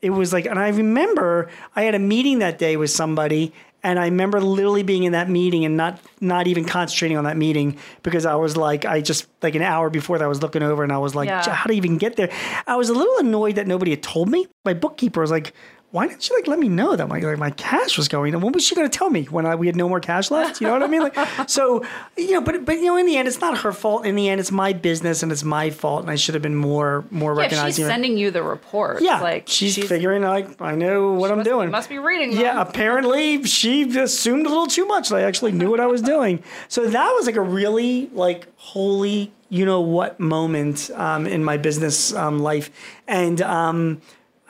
it 0.00 0.10
was 0.10 0.32
like 0.32 0.46
and 0.46 0.58
I 0.58 0.68
remember 0.68 1.50
I 1.76 1.82
had 1.82 1.94
a 1.94 1.98
meeting 1.98 2.38
that 2.38 2.56
day 2.58 2.78
with 2.78 2.90
somebody 2.90 3.52
and 3.82 3.98
I 3.98 4.04
remember 4.06 4.40
literally 4.40 4.82
being 4.82 5.04
in 5.04 5.12
that 5.12 5.28
meeting 5.28 5.64
and 5.64 5.76
not 5.76 6.00
not 6.20 6.46
even 6.46 6.64
concentrating 6.64 7.16
on 7.16 7.24
that 7.24 7.36
meeting 7.36 7.76
because 8.02 8.24
I 8.26 8.34
was 8.36 8.56
like 8.56 8.84
I 8.84 9.00
just 9.00 9.26
like 9.42 9.54
an 9.54 9.62
hour 9.62 9.90
before 9.90 10.18
that 10.18 10.24
I 10.24 10.28
was 10.28 10.42
looking 10.42 10.62
over 10.62 10.82
and 10.82 10.92
I 10.92 10.98
was 10.98 11.14
like 11.14 11.28
Yeah. 11.28 11.42
how 11.54 11.70
you 11.70 11.76
even 11.76 11.98
get 11.98 12.16
there. 12.16 12.30
I 12.66 12.76
was 12.76 12.88
a 12.88 12.94
little 12.94 13.18
annoyed 13.18 13.56
that 13.56 13.66
nobody 13.66 13.90
had 13.90 14.02
told 14.02 14.28
me. 14.28 14.46
My 14.64 14.74
bookkeeper 14.74 15.20
was 15.20 15.30
like 15.30 15.52
why 15.92 16.08
didn't 16.08 16.26
you 16.26 16.34
like 16.34 16.46
let 16.46 16.58
me 16.58 16.70
know 16.70 16.96
that 16.96 17.06
my 17.06 17.18
like 17.18 17.36
my 17.36 17.50
cash 17.50 17.98
was 17.98 18.08
going? 18.08 18.32
And 18.32 18.42
when 18.42 18.54
was 18.54 18.64
she 18.64 18.74
going 18.74 18.88
to 18.88 18.98
tell 18.98 19.10
me 19.10 19.24
when 19.24 19.44
I, 19.44 19.54
we 19.56 19.66
had 19.66 19.76
no 19.76 19.90
more 19.90 20.00
cash 20.00 20.30
left? 20.30 20.58
You 20.58 20.66
know 20.66 20.72
what 20.72 20.82
I 20.82 20.86
mean? 20.86 21.02
Like, 21.02 21.14
so 21.48 21.84
you 22.16 22.32
know, 22.32 22.40
but 22.40 22.64
but 22.64 22.78
you 22.78 22.86
know, 22.86 22.96
in 22.96 23.04
the 23.04 23.18
end, 23.18 23.28
it's 23.28 23.42
not 23.42 23.58
her 23.58 23.72
fault. 23.72 24.06
In 24.06 24.16
the 24.16 24.30
end, 24.30 24.40
it's 24.40 24.50
my 24.50 24.72
business 24.72 25.22
and 25.22 25.30
it's 25.30 25.44
my 25.44 25.68
fault, 25.68 26.00
and 26.00 26.10
I 26.10 26.14
should 26.16 26.34
have 26.34 26.42
been 26.42 26.56
more 26.56 27.04
more 27.10 27.38
Yeah, 27.38 27.66
if 27.66 27.76
she's 27.76 27.76
sending 27.76 28.16
you 28.16 28.30
the 28.30 28.42
reports. 28.42 29.02
yeah, 29.02 29.20
like 29.20 29.44
she's, 29.48 29.76
figuring 29.86 30.22
like 30.22 30.62
I 30.62 30.74
know 30.74 31.12
what 31.12 31.30
I'm 31.30 31.38
must, 31.38 31.50
doing. 31.50 31.70
Must 31.70 31.88
be 31.90 31.98
reading. 31.98 32.32
Yeah, 32.32 32.58
apparently 32.62 33.44
she 33.44 33.82
assumed 33.98 34.46
a 34.46 34.48
little 34.48 34.68
too 34.68 34.86
much. 34.86 35.10
that 35.10 35.16
I 35.16 35.22
actually 35.24 35.52
knew 35.52 35.70
what 35.70 35.80
I 35.80 35.86
was 35.88 36.00
doing. 36.14 36.42
So 36.68 36.86
that 36.86 37.10
was 37.10 37.26
like 37.26 37.36
a 37.36 37.42
really 37.42 38.08
like 38.14 38.46
holy, 38.56 39.30
you 39.50 39.66
know 39.66 39.82
what 39.82 40.18
moment 40.18 40.90
um, 40.94 41.26
in 41.26 41.44
my 41.44 41.58
business 41.58 42.14
um, 42.14 42.38
life, 42.38 42.70
and 43.06 43.42
um, 43.42 44.00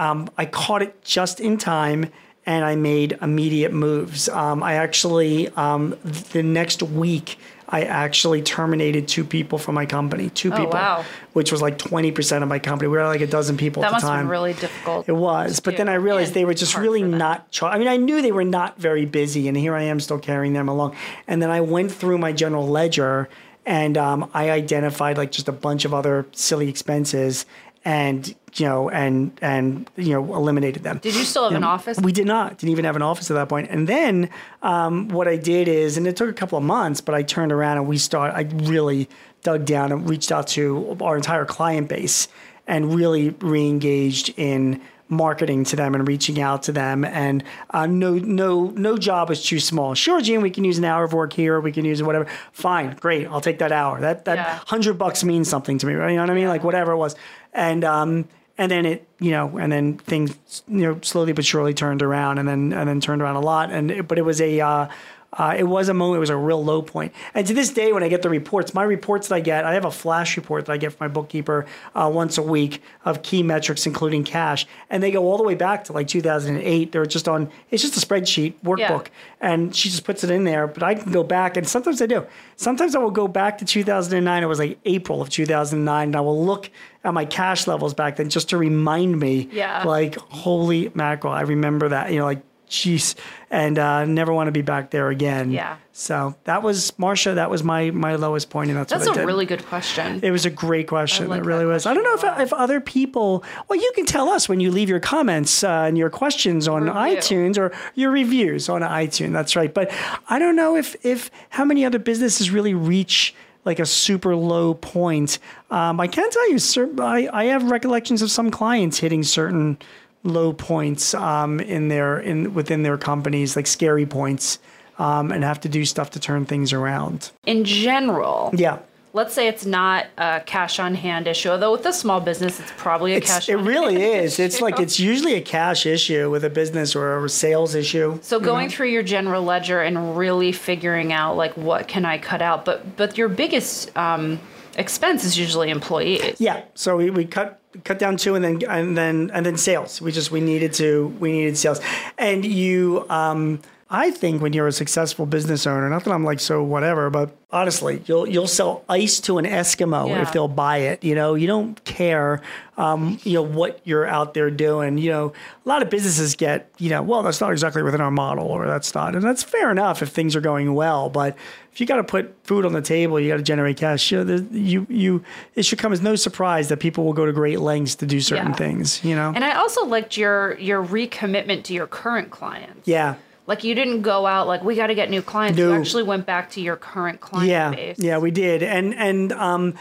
um, 0.03 0.29
I 0.37 0.45
caught 0.47 0.83
it 0.83 1.03
just 1.05 1.41
in 1.41 1.59
time. 1.59 2.11
And 2.45 2.65
I 2.65 2.75
made 2.75 3.17
immediate 3.23 3.73
moves. 3.73 4.29
Um, 4.29 4.65
I 4.65 4.73
actually, 4.75 5.49
um, 5.51 5.95
the 6.33 6.43
next 6.43 6.83
week, 6.83 7.39
I 7.69 7.83
actually 7.85 8.43
terminated 8.43 9.07
two 9.07 9.23
people 9.23 9.59
from 9.59 9.77
my 9.77 9.87
company. 9.87 10.29
Two 10.31 10.51
people, 10.51 10.67
Oh, 10.67 10.71
wow. 10.87 11.05
which 11.35 11.53
was 11.53 11.63
like 11.63 11.79
twenty 11.79 12.11
percent 12.11 12.43
of 12.43 12.49
my 12.49 12.59
company. 12.59 12.89
We 12.89 12.97
were 12.99 13.07
like 13.07 13.21
a 13.21 13.29
dozen 13.29 13.57
people 13.57 13.83
that 13.83 13.87
at 13.87 13.91
the 13.91 13.95
must 13.95 14.05
have 14.07 14.11
time. 14.15 14.25
been 14.25 14.31
really 14.39 14.55
difficult. 14.55 15.09
It 15.09 15.13
was, 15.13 15.61
but 15.61 15.77
then 15.77 15.89
I 15.89 15.95
realized 15.95 16.35
they 16.35 16.45
were 16.45 16.53
just 16.65 16.77
really 16.77 17.05
not. 17.05 17.49
Char- 17.53 17.71
I 17.71 17.79
mean, 17.79 17.87
I 17.87 17.97
knew 17.97 18.21
they 18.23 18.33
were 18.33 18.51
not 18.59 18.77
very 18.77 19.07
busy, 19.07 19.47
and 19.47 19.57
here 19.57 19.77
I 19.77 19.85
am 19.85 20.01
still 20.01 20.19
carrying 20.19 20.53
them 20.53 20.69
along. 20.69 20.97
And 21.29 21.41
then 21.41 21.51
I 21.59 21.61
went 21.61 21.93
through 21.93 22.19
my 22.19 22.33
general 22.33 22.67
ledger, 22.67 23.29
and 23.65 23.97
um, 23.97 24.29
I 24.35 24.51
identified 24.51 25.17
like 25.17 25.31
just 25.31 25.47
a 25.47 25.53
bunch 25.53 25.85
of 25.85 25.95
other 25.95 26.27
silly 26.33 26.69
expenses, 26.69 27.47
and 27.85 28.35
you 28.55 28.67
know, 28.67 28.91
and 28.91 29.33
and 29.41 29.91
you 29.97 30.13
know, 30.13 30.35
eliminated 30.35 30.83
them. 30.83 30.99
Did 30.99 31.15
you 31.15 31.25
still 31.25 31.45
have 31.45 31.55
an 31.55 31.65
office? 31.65 31.99
We 31.99 32.13
did 32.13 32.27
not. 32.27 32.59
Didn't 32.59 32.71
even 32.71 32.85
have 32.85 32.97
an 32.97 33.03
office 33.03 33.31
at 33.31 33.35
that 33.35 33.49
point. 33.49 33.69
And 33.71 33.89
then 33.89 34.29
um, 34.63 35.09
what 35.09 35.27
I 35.27 35.37
did 35.37 35.69
is, 35.69 35.97
and 35.97 36.07
it 36.07 36.17
took 36.17 36.29
a 36.29 36.35
couple 36.35 36.59
of 36.59 36.65
months, 36.65 37.01
but 37.01 37.15
I 37.15 37.23
turned 37.23 37.53
around 37.53 37.79
and 37.79 37.87
we 37.89 37.99
started. 37.99 38.37
I 38.37 38.43
really 38.69 39.09
dug 39.43 39.65
down 39.65 39.91
and 39.91 40.09
reached 40.09 40.31
out 40.31 40.47
to 40.49 40.97
our 41.01 41.17
entire 41.17 41.45
client 41.45 41.89
base 41.89 42.29
and 42.67 42.95
really 42.95 43.31
re-engaged 43.41 44.35
in 44.37 44.81
marketing 45.09 45.63
to 45.63 45.77
them 45.77 45.95
and 45.95 46.09
reaching 46.09 46.41
out 46.41 46.63
to 46.63 46.73
them. 46.73 47.05
And 47.05 47.45
uh, 47.71 47.87
no, 47.87 48.15
no, 48.15 48.67
no 48.71 48.97
job 48.97 49.31
is 49.31 49.45
too 49.45 49.61
small. 49.61 49.95
Sure, 49.95 50.21
Gene, 50.23 50.41
we 50.41 50.49
can 50.51 50.65
use 50.65 50.79
an 50.79 50.85
hour 50.85 51.05
of 51.05 51.13
work 51.13 51.33
here. 51.35 51.61
We 51.61 51.73
can 51.73 51.85
use 51.85 52.03
whatever. 52.03 52.27
Fine, 52.53 52.97
great. 53.01 53.27
I'll 53.27 53.41
take 53.41 53.59
that 53.59 53.73
hour. 53.73 54.01
That 54.01 54.25
that 54.25 54.37
Yeah. 54.37 54.61
hundred 54.67 54.95
bucks 54.97 55.23
means 55.23 55.49
something 55.49 55.77
to 55.79 55.87
me. 55.87 55.95
Right? 55.95 56.11
You 56.11 56.17
know 56.17 56.23
what 56.23 56.31
I 56.31 56.35
mean? 56.35 56.49
Like 56.49 56.65
whatever 56.65 56.93
it 56.93 56.97
was. 56.97 57.15
And 57.53 57.85
um, 57.85 58.29
and 58.59 58.71
then 58.71 58.87
it, 58.87 59.07
you 59.19 59.31
know, 59.31 59.59
and 59.59 59.73
then 59.73 59.99
things, 59.99 60.63
you 60.69 60.83
know, 60.83 60.99
slowly 61.03 61.33
but 61.33 61.45
surely 61.45 61.75
turned 61.75 62.03
around, 62.03 62.39
and 62.39 62.49
then 62.49 62.73
and 62.73 62.89
then 62.89 63.01
turned 63.01 63.23
around 63.23 63.37
a 63.37 63.41
lot. 63.41 63.71
And 63.71 64.07
but 64.07 64.19
it 64.19 64.23
was 64.23 64.41
a, 64.41 64.61
uh, 64.61 64.89
uh, 65.35 65.55
it 65.57 65.65
was 65.65 65.89
a 65.89 65.95
moment. 65.95 66.17
It 66.19 66.21
was 66.21 66.31
a 66.31 66.37
real 66.37 66.63
low 66.63 66.83
point. 66.83 67.13
And 67.35 67.47
to 67.47 67.55
this 67.55 67.71
day, 67.71 67.93
when 67.93 68.03
I 68.03 68.09
get 68.09 68.21
the 68.23 68.29
reports, 68.29 68.75
my 68.75 68.83
reports 68.83 69.29
that 69.29 69.35
I 69.37 69.41
get, 69.41 69.65
I 69.65 69.73
have 69.75 69.85
a 69.87 69.91
flash 69.91 70.37
report 70.37 70.67
that 70.67 70.73
I 70.73 70.77
get 70.77 70.93
from 70.93 71.09
my 71.09 71.13
bookkeeper 71.13 71.65
uh, 71.95 72.11
once 72.13 72.37
a 72.37 72.43
week 72.43 72.83
of 73.05 73.23
key 73.23 73.43
metrics, 73.43 73.87
including 73.87 74.25
cash, 74.25 74.67
and 74.91 75.03
they 75.03 75.11
go 75.11 75.25
all 75.25 75.39
the 75.39 75.43
way 75.43 75.55
back 75.55 75.85
to 75.85 75.93
like 75.93 76.07
2008. 76.09 76.93
They're 76.93 77.07
just 77.07 77.29
on. 77.29 77.51
It's 77.71 77.83
just 77.83 77.97
a 78.03 78.07
spreadsheet 78.07 78.55
workbook, 78.65 79.07
and 79.41 79.75
she 79.75 79.89
just 79.89 80.05
puts 80.05 80.23
it 80.23 80.31
in 80.31 80.45
there. 80.45 80.67
But 80.67 80.83
I 80.83 80.95
can 80.97 81.11
go 81.13 81.23
back, 81.23 81.57
and 81.57 81.67
sometimes 81.67 82.03
I 82.03 82.07
do. 82.07 82.27
Sometimes 82.57 82.95
I 82.95 82.99
will 82.99 83.11
go 83.11 83.27
back 83.27 83.59
to 83.59 83.65
2009. 83.65 84.43
It 84.43 84.47
was 84.47 84.59
like 84.59 84.79
April 84.85 85.23
of 85.23 85.31
2009, 85.31 86.09
and 86.09 86.17
I 86.17 86.21
will 86.21 86.45
look 86.45 86.71
at 87.05 87.15
my 87.15 87.25
cash 87.25 87.67
levels 87.67 87.95
back 87.95 88.17
then 88.17 88.29
just 88.29 88.51
to 88.51 88.57
remind 88.59 89.19
me, 89.19 89.49
Yeah. 89.51 89.83
like 89.85 90.17
holy 90.17 90.91
mackerel, 90.95 91.33
I 91.33 91.41
remember 91.41 91.89
that. 91.89 92.13
You 92.13 92.19
know, 92.21 92.27
like 92.27 92.43
jeez, 92.73 93.15
and 93.51 93.79
uh, 93.79 94.05
never 94.05 94.33
want 94.33 94.49
to 94.49 94.53
be 94.53 94.63
back 94.63 94.91
there 94.91 95.11
again. 95.11 95.51
Yeah. 95.53 95.77
So 95.93 96.35
that 96.45 96.63
was 96.63 96.99
Marcia. 96.99 97.35
That 97.35 97.51
was 97.51 97.63
my 97.63 97.91
my 97.91 98.17
lowest 98.17 98.49
point, 98.51 98.71
and 98.71 98.79
that's, 98.79 98.91
That's 98.91 99.07
what 99.07 99.13
I 99.13 99.21
did. 99.21 99.25
A 99.25 99.27
really 99.27 99.47
good 99.47 99.65
question. 99.67 100.21
It 100.23 100.31
was 100.31 100.47
a 100.47 100.51
great 100.51 100.89
question. 100.89 101.29
like 101.29 101.43
it 101.43 101.45
really 101.45 101.67
was. 101.67 101.85
I 101.85 101.93
don't 101.93 102.03
know 102.03 102.15
if, 102.15 102.41
if 102.41 102.53
other 102.53 102.81
people, 102.81 103.45
well, 103.69 103.79
you 103.79 103.93
can 103.95 104.07
tell 104.07 104.31
us 104.31 104.49
when 104.49 104.59
you 104.61 104.71
leave 104.71 104.89
your 104.89 105.01
comments 105.01 105.63
uh, 105.63 105.85
and 105.87 105.99
your 105.99 106.11
questions 106.11 106.67
on 106.67 106.85
Review. 106.85 106.95
iTunes 106.95 107.59
or 107.59 107.73
your 107.95 108.11
reviews 108.11 108.69
on 108.69 108.81
iTunes. 108.81 109.33
That's 109.33 109.55
right. 109.55 109.73
But 109.73 109.93
I 110.29 110.39
don't 110.39 110.57
know 110.57 110.75
if, 110.77 110.97
if 111.05 111.31
how 111.51 111.65
many 111.65 111.85
other 111.85 111.99
businesses 111.99 112.51
really 112.51 112.75
reach 112.75 113.35
like 113.65 113.79
a 113.79 113.87
super 113.87 114.35
low 114.35 114.75
point. 114.75 115.39
Um, 115.71 116.01
I 116.01 116.09
can 116.09 116.29
tell 116.31 116.51
you, 116.51 116.59
sir, 116.59 116.91
I, 116.99 117.29
I 117.33 117.45
have 117.45 117.71
recollections 117.71 118.23
of 118.23 118.31
some 118.31 118.51
clients 118.51 118.99
hitting 118.99 119.23
certain 119.23 119.79
low 120.25 120.53
points 120.53 121.15
um, 121.15 121.61
in 121.61 121.89
their 121.89 122.19
in 122.21 122.55
within 122.55 122.83
their 122.83 122.99
companies, 122.99 123.57
like 123.57 123.67
scary 123.67 124.07
points, 124.07 124.59
um, 124.99 125.33
and 125.33 125.45
have 125.45 125.61
to 125.61 125.69
do 125.69 125.85
stuff 125.85 126.11
to 126.11 126.21
turn 126.21 126.45
things 126.47 126.73
around. 126.73 127.31
In 127.47 127.65
general, 127.65 128.51
Yeah. 128.57 128.79
let's 129.15 129.35
say 129.35 129.49
it's 129.49 129.67
not 129.67 130.07
a 130.17 130.41
cash 130.47 130.79
on 130.79 130.95
hand 130.95 131.27
issue, 131.27 131.51
although 131.51 131.73
with 131.73 131.85
a 131.87 131.93
small 131.93 132.21
business, 132.21 132.61
it's 132.61 132.73
probably 132.77 133.15
a 133.15 133.17
It's, 133.19 133.27
cash 133.27 133.49
it 133.49 133.57
really 133.57 134.01
is. 134.03 134.39
It's 134.39 134.61
like 134.61 134.79
it's 134.79 135.01
usually 135.01 135.35
a 135.35 135.41
cash 135.41 135.87
issue 135.87 136.31
with 136.31 136.45
a 136.45 136.51
business 136.51 136.95
or 136.95 137.25
a 137.25 137.29
sales 137.29 137.75
issue. 137.75 138.19
So 138.23 138.39
going 138.39 138.69
through 138.69 138.89
your 138.89 139.03
general 139.03 139.43
ledger 139.43 139.81
and 139.83 140.17
really 140.17 140.53
figuring 140.53 141.13
out 141.13 141.37
like 141.37 141.57
what 141.57 141.89
can 141.89 142.05
I 142.05 142.19
cut 142.19 142.41
out, 142.43 142.65
but 142.65 142.97
but 142.97 143.19
your 143.19 143.29
biggest 143.29 143.95
um, 143.97 144.39
expense 144.77 145.25
is 145.25 145.39
usually 145.39 145.71
employees. 145.71 146.37
Yeah. 146.39 146.63
So 146.75 146.97
we, 146.97 147.11
we 147.11 147.25
cut 147.25 147.61
cut 147.85 147.99
down 147.99 148.17
two 148.17 148.35
and 148.35 148.45
then 148.45 148.61
and 148.69 148.97
then 148.97 149.31
and 149.33 149.45
then 149.47 149.57
sales. 149.57 150.01
We 150.01 150.13
just 150.13 150.31
we 150.31 150.41
needed 150.41 150.73
to 150.75 151.09
we 151.21 151.33
needed 151.33 151.57
sales. 151.57 151.81
And 152.19 152.45
you 152.45 153.07
um 153.09 153.61
I 153.91 154.11
think 154.11 154.41
when 154.41 154.55
you're 154.55 154.69
a 154.69 154.73
successful 154.73 155.27
business 155.27 155.67
owner, 155.67 155.89
not 155.91 156.05
that 156.05 156.13
I'm 156.13 156.25
like 156.25 156.41
so 156.41 156.63
whatever, 156.63 157.11
but 157.11 157.37
honestly, 157.53 158.03
you'll 158.07 158.29
you'll 158.29 158.47
sell 158.47 158.85
ice 158.89 159.21
to 159.21 159.39
an 159.39 159.45
Eskimo 159.45 160.09
Yeah. 160.09 160.23
if 160.23 160.33
they'll 160.33 160.49
buy 160.49 160.79
it. 160.79 161.05
You 161.05 161.15
know, 161.15 161.35
you 161.35 161.47
don't 161.47 161.83
care, 161.85 162.41
um, 162.77 163.19
you 163.25 163.35
know, 163.35 163.43
what 163.43 163.81
you're 163.85 164.07
out 164.07 164.35
there 164.35 164.51
doing. 164.51 164.99
You 164.99 165.11
know, 165.11 165.33
a 165.65 165.69
lot 165.69 165.83
of 165.83 165.91
businesses 165.91 166.35
get, 166.35 166.71
you 166.79 166.91
know, 166.91 167.03
well, 167.03 167.23
that's 167.23 167.41
not 167.41 167.53
exactly 167.53 167.83
within 167.83 168.01
our 168.01 168.11
model, 168.11 168.47
or 168.47 168.67
that's 168.67 168.95
not, 168.95 169.15
and 169.15 169.23
that's 169.23 169.43
fair 169.43 169.71
enough 169.71 170.03
if 170.03 170.09
things 170.09 170.35
are 170.35 170.41
going 170.41 170.75
well. 170.75 171.09
But 171.11 171.37
if 171.73 171.81
you 171.81 171.87
got 171.87 171.97
to 171.97 172.05
put 172.05 172.35
food 172.45 172.65
on 172.67 172.73
the 172.73 172.83
table, 172.83 173.19
you 173.21 173.29
got 173.31 173.37
to 173.39 173.43
generate 173.43 173.77
cash. 173.77 174.11
You, 174.13 174.19
know, 174.19 174.25
the- 174.37 174.59
you, 174.59 174.87
you, 174.91 175.25
it 175.55 175.65
should 175.65 175.79
come 175.79 175.93
as 175.93 176.03
no 176.03 176.17
surprise 176.17 176.69
that 176.69 176.79
people 176.79 177.05
will 177.05 177.13
go 177.15 177.25
to 177.27 177.33
great 177.33 177.61
lengths 177.61 177.95
to 177.97 178.07
do 178.07 178.21
certain 178.21 178.49
Yeah. 178.49 178.57
things. 178.57 179.03
You 179.05 179.15
know, 179.17 179.33
And 179.35 179.45
I 179.45 179.53
also 179.57 179.85
liked 179.87 180.17
your 180.17 180.59
your 180.59 180.85
recommitment 180.85 181.65
to 181.65 181.73
your 181.75 181.87
current 181.87 182.31
clients. 182.31 182.87
yeah. 182.89 183.15
Like 183.47 183.65
you 183.65 183.75
didn't 183.75 184.03
go 184.03 184.27
out 184.27 184.47
like 184.47 184.63
we 184.63 184.77
got 184.77 184.87
to 184.89 184.95
get 184.95 185.11
new 185.11 185.23
clients. 185.23 185.59
No. 185.59 185.73
You 185.73 185.81
actually 185.81 186.05
went 186.05 186.27
back 186.27 186.51
to 186.51 186.61
your 186.61 186.77
current 186.77 187.21
client 187.21 187.49
yeah, 187.49 187.71
base. 187.71 187.99
Yeah, 187.99 188.19
we 188.19 188.31
did. 188.31 188.63
And 188.63 188.95
and 188.95 189.33
um, 189.33 189.75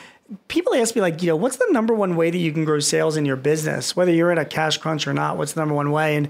people 0.48 0.74
ask 0.74 0.96
me 0.96 1.01
like, 1.01 1.22
you 1.22 1.27
know, 1.27 1.36
what's 1.36 1.58
the 1.58 1.68
number 1.72 1.94
one 1.94 2.15
way 2.15 2.32
that 2.32 2.38
you 2.38 2.51
can 2.51 2.65
grow 2.65 2.80
sales 2.80 3.18
in 3.18 3.25
your 3.25 3.36
business, 3.36 3.96
whether 3.96 4.12
you're 4.12 4.32
in 4.32 4.38
a 4.38 4.46
cash 4.46 4.77
crunch 4.77 5.08
or 5.08 5.13
not? 5.13 5.38
What's 5.38 5.53
the 5.53 5.62
number 5.62 5.75
one 5.75 5.91
way? 5.91 6.15
And 6.15 6.30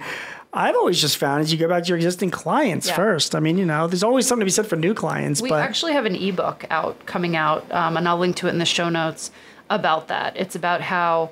I've 0.54 0.76
always 0.76 1.00
just 1.00 1.18
found 1.18 1.42
is 1.42 1.52
you 1.52 1.58
go 1.58 1.70
back 1.70 1.84
to 1.84 1.90
your 1.90 1.98
existing 1.98 2.32
clients 2.32 2.88
Yeah. 2.88 2.96
first. 2.96 3.36
I 3.36 3.40
mean, 3.40 3.58
you 3.58 3.66
know, 3.66 3.88
there's 3.88 4.04
always 4.04 4.28
something 4.28 4.42
to 4.42 4.46
be 4.46 4.52
said 4.52 4.68
for 4.68 4.76
new 4.76 4.94
clients, 4.94 5.42
We 5.42 5.50
but 5.50 5.62
actually 5.62 5.94
have 5.94 6.06
an 6.06 6.16
ebook 6.16 6.66
out 6.70 7.06
coming 7.06 7.36
out, 7.38 7.72
um, 7.72 7.96
and 7.96 8.08
I'll 8.08 8.18
link 8.18 8.36
to 8.38 8.48
it 8.48 8.50
in 8.50 8.58
the 8.58 8.66
show 8.66 8.90
notes 8.90 9.32
about 9.70 10.10
that. 10.10 10.36
It's 10.36 10.56
about 10.56 10.82
how 10.82 11.30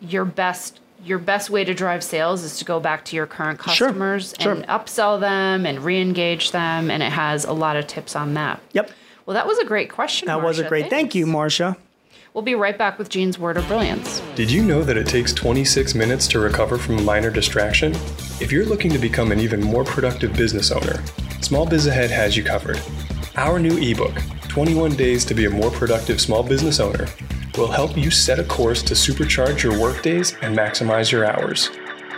your 0.00 0.24
best 0.24 0.78
your 1.04 1.18
best 1.18 1.50
way 1.50 1.64
to 1.64 1.74
drive 1.74 2.02
sales 2.02 2.42
is 2.42 2.58
to 2.58 2.64
go 2.64 2.80
back 2.80 3.04
to 3.06 3.16
your 3.16 3.26
current 3.26 3.58
customers 3.58 4.34
sure. 4.38 4.52
and 4.52 4.66
upsell 4.68 5.20
them 5.20 5.66
and 5.66 5.84
re-engage 5.84 6.52
them, 6.52 6.90
and 6.90 7.02
it 7.02 7.12
has 7.12 7.44
a 7.44 7.52
lot 7.52 7.76
of 7.76 7.86
tips 7.86 8.14
on 8.16 8.34
that. 8.34 8.60
yep, 8.72 8.90
Well, 9.26 9.34
that 9.34 9.46
was 9.46 9.58
a 9.58 9.64
great 9.64 9.90
question. 9.90 10.26
that 10.26 10.42
was 10.42 10.58
a 10.58 10.62
Marcia. 10.62 10.68
great. 10.68 10.90
Thank 10.90 11.14
you, 11.14 11.26
Marcia 11.26 11.76
We'll 12.34 12.42
be 12.42 12.54
right 12.54 12.78
back 12.78 12.98
with 12.98 13.10
Gene's 13.10 13.38
word 13.38 13.58
of 13.58 13.66
brilliance. 13.66 14.22
Did 14.36 14.50
you 14.50 14.62
know 14.62 14.82
that 14.84 14.96
it 14.96 15.06
takes 15.06 15.34
26 15.34 15.94
minutes 15.94 16.26
to 16.28 16.38
recover 16.38 16.78
from 16.78 16.96
a 16.96 17.02
minor 17.02 17.28
distraction? 17.30 17.92
If 18.40 18.50
you're 18.50 18.64
looking 18.64 18.90
to 18.92 18.98
become 18.98 19.32
an 19.32 19.38
even 19.38 19.60
more 19.60 19.84
productive 19.84 20.32
business 20.34 20.70
owner, 20.70 21.02
Small 21.42 21.66
Biz 21.66 21.88
Ahead 21.88 22.10
has 22.10 22.34
you 22.34 22.42
covered. 22.42 22.80
Our 23.36 23.58
new 23.58 23.76
ebook, 23.76 24.14
21 24.48 24.96
Days 24.96 25.26
to 25.26 25.34
be 25.34 25.44
a 25.44 25.50
More 25.50 25.70
Productive 25.70 26.22
Small 26.22 26.42
Business 26.42 26.80
Owner, 26.80 27.06
will 27.56 27.70
help 27.70 27.96
you 27.96 28.10
set 28.10 28.38
a 28.38 28.44
course 28.44 28.82
to 28.82 28.94
supercharge 28.94 29.62
your 29.62 29.78
workdays 29.78 30.36
and 30.42 30.56
maximize 30.56 31.10
your 31.10 31.24
hours. 31.24 31.70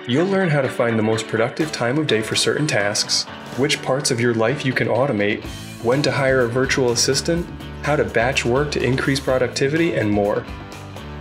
You'll 0.06 0.26
learn 0.26 0.50
how 0.50 0.60
to 0.60 0.68
find 0.68 0.98
the 0.98 1.02
most 1.02 1.26
productive 1.26 1.72
time 1.72 1.98
of 1.98 2.06
day 2.06 2.20
for 2.22 2.36
certain 2.36 2.66
tasks, 2.66 3.24
which 3.56 3.82
parts 3.82 4.10
of 4.10 4.20
your 4.20 4.34
life 4.34 4.64
you 4.64 4.72
can 4.72 4.88
automate, 4.88 5.42
when 5.82 6.02
to 6.02 6.12
hire 6.12 6.42
a 6.42 6.48
virtual 6.48 6.92
assistant, 6.92 7.46
how 7.82 7.96
to 7.96 8.04
batch 8.04 8.44
work 8.44 8.70
to 8.72 8.82
increase 8.82 9.20
productivity, 9.20 9.94
and 9.94 10.10
more. 10.10 10.40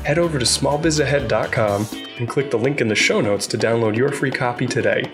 Head 0.04 0.20
over 0.20 0.38
to 0.38 0.46
smallbizahead.com 0.46 1.88
and 2.20 2.28
click 2.28 2.52
the 2.52 2.58
link 2.58 2.82
in 2.82 2.88
the 2.88 2.96
show 2.96 3.22
notes 3.22 3.48
to 3.48 3.58
download 3.58 3.96
your 3.96 4.12
free 4.12 4.32
copy 4.32 4.68
today. 4.68 5.10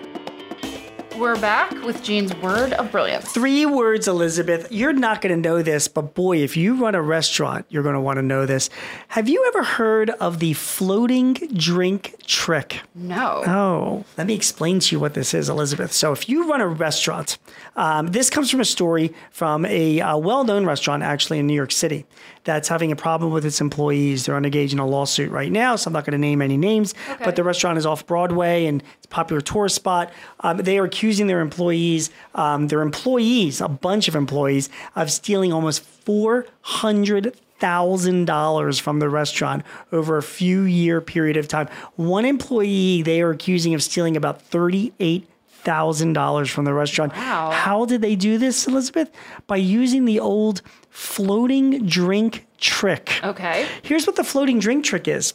We're 1.20 1.38
back 1.38 1.70
with 1.84 2.02
Gene's 2.02 2.34
word 2.36 2.72
of 2.72 2.90
brilliance. 2.90 3.30
Three 3.30 3.66
words, 3.66 4.08
Elizabeth. 4.08 4.72
You're 4.72 4.94
not 4.94 5.20
going 5.20 5.34
to 5.34 5.48
know 5.48 5.60
this, 5.60 5.86
but 5.86 6.14
boy, 6.14 6.38
if 6.38 6.56
you 6.56 6.82
run 6.82 6.94
a 6.94 7.02
restaurant, 7.02 7.66
you're 7.68 7.82
going 7.82 7.94
to 7.94 8.00
want 8.00 8.16
to 8.16 8.22
know 8.22 8.46
this. 8.46 8.70
Have 9.08 9.28
you 9.28 9.44
ever 9.48 9.62
heard 9.62 10.08
of 10.08 10.38
the 10.38 10.54
floating 10.54 11.34
drink 11.34 12.14
trick? 12.26 12.80
No. 12.94 13.42
Oh, 13.46 14.04
let 14.16 14.28
me 14.28 14.34
explain 14.34 14.80
to 14.80 14.96
you 14.96 14.98
what 14.98 15.12
this 15.12 15.34
is, 15.34 15.50
Elizabeth. 15.50 15.92
So, 15.92 16.12
if 16.12 16.26
you 16.26 16.48
run 16.48 16.62
a 16.62 16.66
restaurant, 16.66 17.36
um, 17.76 18.06
this 18.06 18.30
comes 18.30 18.50
from 18.50 18.60
a 18.60 18.64
story 18.64 19.12
from 19.30 19.66
a 19.66 20.00
uh, 20.00 20.16
well 20.16 20.44
known 20.44 20.64
restaurant 20.64 21.02
actually 21.02 21.38
in 21.38 21.46
New 21.46 21.54
York 21.54 21.72
City 21.72 22.06
that's 22.44 22.68
having 22.68 22.90
a 22.90 22.96
problem 22.96 23.30
with 23.30 23.44
its 23.44 23.60
employees. 23.60 24.24
They're 24.24 24.38
engaged 24.38 24.72
in 24.72 24.78
a 24.78 24.86
lawsuit 24.86 25.30
right 25.30 25.52
now, 25.52 25.76
so 25.76 25.88
I'm 25.88 25.92
not 25.92 26.06
going 26.06 26.12
to 26.12 26.18
name 26.18 26.40
any 26.40 26.56
names, 26.56 26.94
Okay. 27.10 27.22
but 27.24 27.36
the 27.36 27.44
restaurant 27.44 27.76
is 27.76 27.84
off 27.84 28.06
Broadway 28.06 28.64
and 28.64 28.82
a 28.99 28.99
popular 29.10 29.40
tourist 29.40 29.74
spot. 29.74 30.10
Um, 30.40 30.58
they 30.58 30.78
are 30.78 30.84
accusing 30.84 31.26
their 31.26 31.40
employees, 31.40 32.10
um, 32.34 32.68
their 32.68 32.80
employees, 32.80 33.60
a 33.60 33.68
bunch 33.68 34.08
of 34.08 34.16
employees, 34.16 34.70
of 34.96 35.10
stealing 35.10 35.52
almost 35.52 35.82
400 35.82 37.36
thousand 37.60 38.24
dollars 38.24 38.78
from 38.78 39.00
the 39.00 39.08
restaurant 39.10 39.62
over 39.92 40.16
a 40.16 40.22
few 40.22 40.62
year 40.62 41.02
period 41.02 41.36
of 41.36 41.46
time. 41.46 41.68
One 41.96 42.24
employee 42.24 43.02
they 43.02 43.20
are 43.20 43.30
accusing 43.30 43.74
of 43.74 43.82
stealing 43.82 44.16
about 44.16 44.40
thirty 44.40 44.94
eight 44.98 45.28
thousand 45.50 46.14
dollars 46.14 46.50
from 46.50 46.64
the 46.64 46.72
restaurant. 46.72 47.12
Wow. 47.14 47.50
How 47.50 47.84
did 47.84 48.00
they 48.00 48.16
do 48.16 48.38
this, 48.38 48.66
Elizabeth? 48.66 49.10
By 49.46 49.56
using 49.56 50.06
the 50.06 50.18
old 50.20 50.62
floating 50.88 51.86
drink 51.86 52.46
trick. 52.58 53.22
Okay. 53.22 53.66
Here's 53.82 54.06
what 54.06 54.16
the 54.16 54.24
floating 54.24 54.58
drink 54.58 54.84
trick 54.84 55.06
is. 55.06 55.34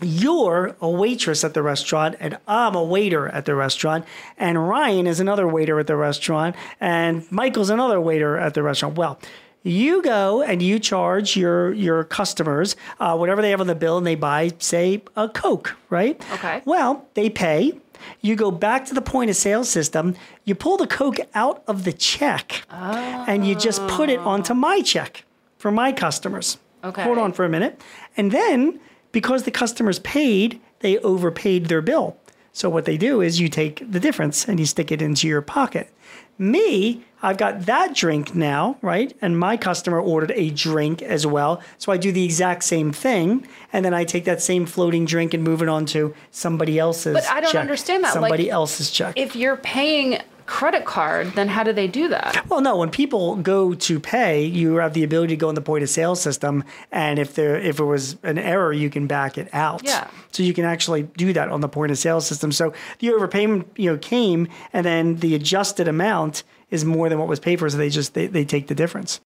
You're 0.00 0.76
a 0.80 0.88
waitress 0.88 1.44
at 1.44 1.54
the 1.54 1.62
restaurant, 1.62 2.16
and 2.20 2.38
I'm 2.46 2.74
a 2.74 2.82
waiter 2.82 3.28
at 3.28 3.44
the 3.44 3.54
restaurant, 3.54 4.04
and 4.36 4.68
Ryan 4.68 5.06
is 5.06 5.20
another 5.20 5.48
waiter 5.48 5.78
at 5.80 5.86
the 5.86 5.96
restaurant, 5.96 6.54
and 6.80 7.30
Michael's 7.32 7.70
another 7.70 8.00
waiter 8.00 8.36
at 8.36 8.54
the 8.54 8.62
restaurant. 8.62 8.96
Well, 8.96 9.18
you 9.64 10.02
go 10.02 10.40
and 10.42 10.62
you 10.62 10.78
charge 10.78 11.36
your 11.36 11.72
your 11.72 12.04
customers 12.04 12.76
uh, 13.00 13.16
whatever 13.16 13.42
they 13.42 13.50
have 13.50 13.60
on 13.60 13.66
the 13.66 13.74
bill, 13.74 13.98
and 13.98 14.06
they 14.06 14.14
buy, 14.14 14.52
say, 14.58 15.02
a 15.16 15.28
Coke, 15.28 15.76
right? 15.90 16.20
Okay. 16.34 16.62
Well, 16.64 17.06
they 17.14 17.28
pay. 17.28 17.78
You 18.20 18.36
go 18.36 18.52
back 18.52 18.84
to 18.86 18.94
the 18.94 19.02
point 19.02 19.28
of 19.30 19.36
sale 19.36 19.64
system. 19.64 20.14
You 20.44 20.54
pull 20.54 20.76
the 20.76 20.86
Coke 20.86 21.18
out 21.34 21.64
of 21.66 21.82
the 21.84 21.92
check, 21.92 22.62
and 22.70 23.46
you 23.46 23.56
just 23.56 23.86
put 23.88 24.08
it 24.08 24.20
onto 24.20 24.54
my 24.54 24.80
check 24.80 25.24
for 25.58 25.72
my 25.72 25.90
customers. 25.92 26.58
Okay. 26.84 27.02
Hold 27.02 27.18
on 27.18 27.32
for 27.32 27.44
a 27.44 27.48
minute. 27.48 27.80
And 28.16 28.30
then, 28.30 28.78
because 29.18 29.42
the 29.42 29.50
customers 29.50 29.98
paid, 29.98 30.60
they 30.78 30.96
overpaid 30.98 31.66
their 31.66 31.82
bill. 31.82 32.16
So 32.52 32.70
what 32.70 32.84
they 32.84 32.96
do 32.96 33.20
is 33.20 33.40
you 33.40 33.48
take 33.48 33.82
the 33.90 33.98
difference 33.98 34.46
and 34.46 34.60
you 34.60 34.66
stick 34.66 34.92
it 34.92 35.02
into 35.02 35.26
your 35.26 35.42
pocket. 35.42 35.92
Me, 36.38 37.04
I've 37.20 37.36
got 37.36 37.66
that 37.66 37.96
drink 37.96 38.36
now, 38.36 38.76
right? 38.80 39.12
And 39.20 39.36
my 39.36 39.56
customer 39.56 40.00
ordered 40.00 40.30
a 40.36 40.50
drink 40.50 41.02
as 41.02 41.26
well. 41.26 41.60
So 41.78 41.90
I 41.90 41.96
do 41.96 42.12
the 42.12 42.24
exact 42.24 42.62
same 42.62 42.92
thing. 42.92 43.44
And 43.72 43.84
then 43.84 43.92
I 43.92 44.04
take 44.04 44.24
that 44.26 44.40
same 44.40 44.66
floating 44.66 45.04
drink 45.04 45.34
and 45.34 45.42
move 45.42 45.62
it 45.62 45.68
on 45.68 45.84
to 45.86 46.14
somebody 46.30 46.78
else's 46.78 47.14
But 47.14 47.28
I 47.28 47.40
don't 47.40 47.50
check, 47.50 47.60
understand 47.60 48.04
that. 48.04 48.12
Somebody 48.12 48.44
Like, 48.44 48.52
else's 48.52 48.88
check. 48.92 49.14
If 49.18 49.34
you're 49.34 49.56
paying 49.56 50.20
credit 50.48 50.86
card, 50.86 51.32
then 51.34 51.46
how 51.46 51.62
do 51.62 51.72
they 51.72 51.86
do 51.86 52.08
that? 52.08 52.44
Well, 52.48 52.60
no. 52.60 52.78
When 52.78 52.90
people 52.90 53.36
go 53.36 53.74
to 53.74 54.00
pay, 54.00 54.44
you 54.44 54.76
have 54.76 54.94
the 54.94 55.04
ability 55.04 55.34
to 55.34 55.36
go 55.36 55.48
in 55.50 55.54
the 55.54 55.60
point 55.60 55.82
of 55.82 55.90
sale 55.90 56.16
system, 56.16 56.64
and 56.90 57.18
if 57.18 57.34
there 57.34 57.56
if 57.56 57.78
it 57.78 57.84
was 57.84 58.16
an 58.22 58.38
error, 58.38 58.72
you 58.72 58.90
can 58.90 59.06
back 59.06 59.38
it 59.38 59.48
out. 59.52 59.82
Yeah. 59.84 60.08
So 60.32 60.42
you 60.42 60.54
can 60.54 60.64
actually 60.64 61.02
do 61.02 61.32
that 61.34 61.50
on 61.50 61.60
the 61.60 61.68
point 61.68 61.92
of 61.92 61.98
sale 61.98 62.20
system. 62.20 62.50
So 62.50 62.72
the 62.98 63.08
overpayment, 63.08 63.66
you 63.76 63.92
know, 63.92 63.98
came, 63.98 64.48
and 64.72 64.84
then 64.84 65.16
the 65.16 65.34
adjusted 65.34 65.86
amount 65.86 66.42
is 66.70 66.84
more 66.84 67.08
than 67.08 67.18
what 67.18 67.28
was 67.28 67.40
paid 67.40 67.58
for, 67.58 67.68
so 67.68 67.76
they 67.76 67.90
just 67.90 68.14
they, 68.14 68.26
they 68.26 68.44
take 68.44 68.66
the 68.68 68.74
difference. 68.74 69.20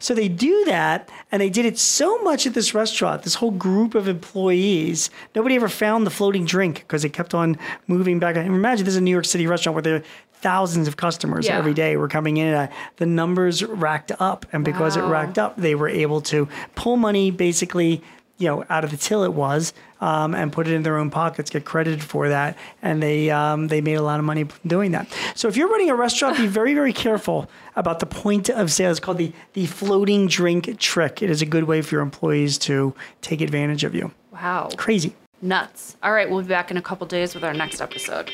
So 0.00 0.14
they 0.14 0.28
do 0.28 0.64
that, 0.66 1.08
and 1.30 1.40
they 1.40 1.50
did 1.50 1.64
it 1.66 1.78
so 1.78 2.22
much 2.22 2.46
at 2.46 2.54
this 2.54 2.74
restaurant, 2.74 3.22
this 3.22 3.34
whole 3.36 3.50
group 3.50 3.94
of 3.94 4.08
employees, 4.08 5.10
nobody 5.34 5.54
ever 5.56 5.68
found 5.68 6.06
the 6.06 6.10
floating 6.10 6.44
drink 6.44 6.78
because 6.80 7.02
they 7.02 7.08
kept 7.08 7.34
on 7.34 7.58
moving 7.86 8.18
back. 8.18 8.36
And 8.36 8.46
imagine 8.46 8.84
this 8.84 8.92
is 8.94 8.98
a 8.98 9.00
New 9.00 9.10
York 9.10 9.24
City 9.24 9.46
restaurant 9.46 9.74
where 9.74 9.82
there 9.82 9.96
are 9.96 10.02
thousands 10.42 10.86
of 10.86 10.96
customers 10.96 11.46
Yeah. 11.46 11.58
every 11.58 11.72
day 11.74 11.96
were 11.96 12.08
coming 12.08 12.36
in. 12.36 12.48
And 12.48 12.68
uh, 12.70 12.74
the 12.98 13.06
numbers 13.06 13.64
racked 13.64 14.12
up, 14.20 14.44
and 14.52 14.64
because 14.64 14.96
Wow. 14.96 15.06
it 15.06 15.10
racked 15.10 15.38
up, 15.38 15.56
they 15.56 15.74
were 15.74 15.88
able 15.88 16.20
to 16.22 16.46
pull 16.74 16.96
money 16.96 17.30
basically 17.30 18.02
you 18.38 18.48
know, 18.48 18.64
out 18.68 18.84
of 18.84 18.90
the 18.90 18.96
till 18.96 19.24
it 19.24 19.32
was, 19.32 19.72
um, 20.00 20.34
and 20.34 20.52
put 20.52 20.68
it 20.68 20.74
in 20.74 20.82
their 20.82 20.98
own 20.98 21.10
pockets, 21.10 21.50
get 21.50 21.64
credited 21.64 22.02
for 22.02 22.28
that, 22.28 22.56
and 22.82 23.02
they 23.02 23.30
um, 23.30 23.68
they 23.68 23.80
made 23.80 23.94
a 23.94 24.02
lot 24.02 24.18
of 24.18 24.24
money 24.24 24.46
doing 24.66 24.92
that. 24.92 25.06
So 25.34 25.48
if 25.48 25.56
you're 25.56 25.68
running 25.68 25.90
a 25.90 25.94
restaurant, 25.94 26.36
be 26.36 26.46
very 26.46 26.74
very 26.74 26.92
careful 26.92 27.48
about 27.76 28.00
the 28.00 28.06
point 28.06 28.50
of 28.50 28.70
sale. 28.70 28.90
It's 28.90 29.00
called 29.00 29.18
the 29.18 29.32
the 29.54 29.66
floating 29.66 30.26
drink 30.26 30.78
trick. 30.78 31.22
It 31.22 31.30
is 31.30 31.42
a 31.42 31.46
good 31.46 31.64
way 31.64 31.82
for 31.82 31.94
your 31.94 32.02
employees 32.02 32.58
to 32.58 32.94
take 33.22 33.40
advantage 33.40 33.84
of 33.84 33.94
you. 33.94 34.12
Wow. 34.32 34.68
Crazy. 34.76 35.14
Nuts. 35.42 35.96
All 36.02 36.12
right, 36.12 36.28
we'll 36.28 36.42
be 36.42 36.48
back 36.48 36.70
in 36.70 36.76
a 36.76 36.82
couple 36.82 37.06
days 37.06 37.34
with 37.34 37.44
our 37.44 37.54
next 37.54 37.80
episode. 37.80 38.30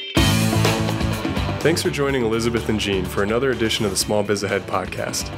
Thanks 1.61 1.83
for 1.83 1.91
joining 1.91 2.25
Elizabeth 2.25 2.69
and 2.69 2.81
Gene 2.81 3.05
for 3.05 3.23
another 3.23 3.51
edition 3.51 3.85
of 3.85 3.93
the 3.93 3.97
Small 3.97 4.23
Biz 4.23 4.43
Ahead 4.43 4.63
podcast. 4.63 5.31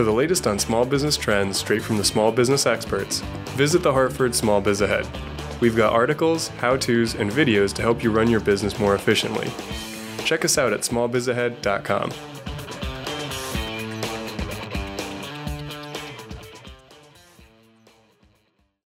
For 0.00 0.04
the 0.04 0.12
latest 0.12 0.46
on 0.46 0.58
small 0.58 0.86
business 0.86 1.18
trends 1.18 1.58
straight 1.58 1.82
from 1.82 1.98
the 1.98 2.04
small 2.04 2.32
business 2.32 2.64
experts, 2.64 3.20
visit 3.48 3.82
the 3.82 3.92
Hartford 3.92 4.34
Small 4.34 4.62
Biz 4.62 4.80
Ahead. 4.80 5.06
We've 5.60 5.76
got 5.76 5.92
articles, 5.92 6.48
how 6.56 6.78
to's, 6.78 7.14
and 7.14 7.30
videos 7.30 7.74
to 7.74 7.82
help 7.82 8.02
you 8.02 8.10
run 8.10 8.30
your 8.30 8.40
business 8.40 8.78
more 8.78 8.94
efficiently. 8.94 9.52
Check 10.24 10.42
us 10.46 10.56
out 10.56 10.72
at 10.72 10.80
smallbizahead.com. 10.80 12.12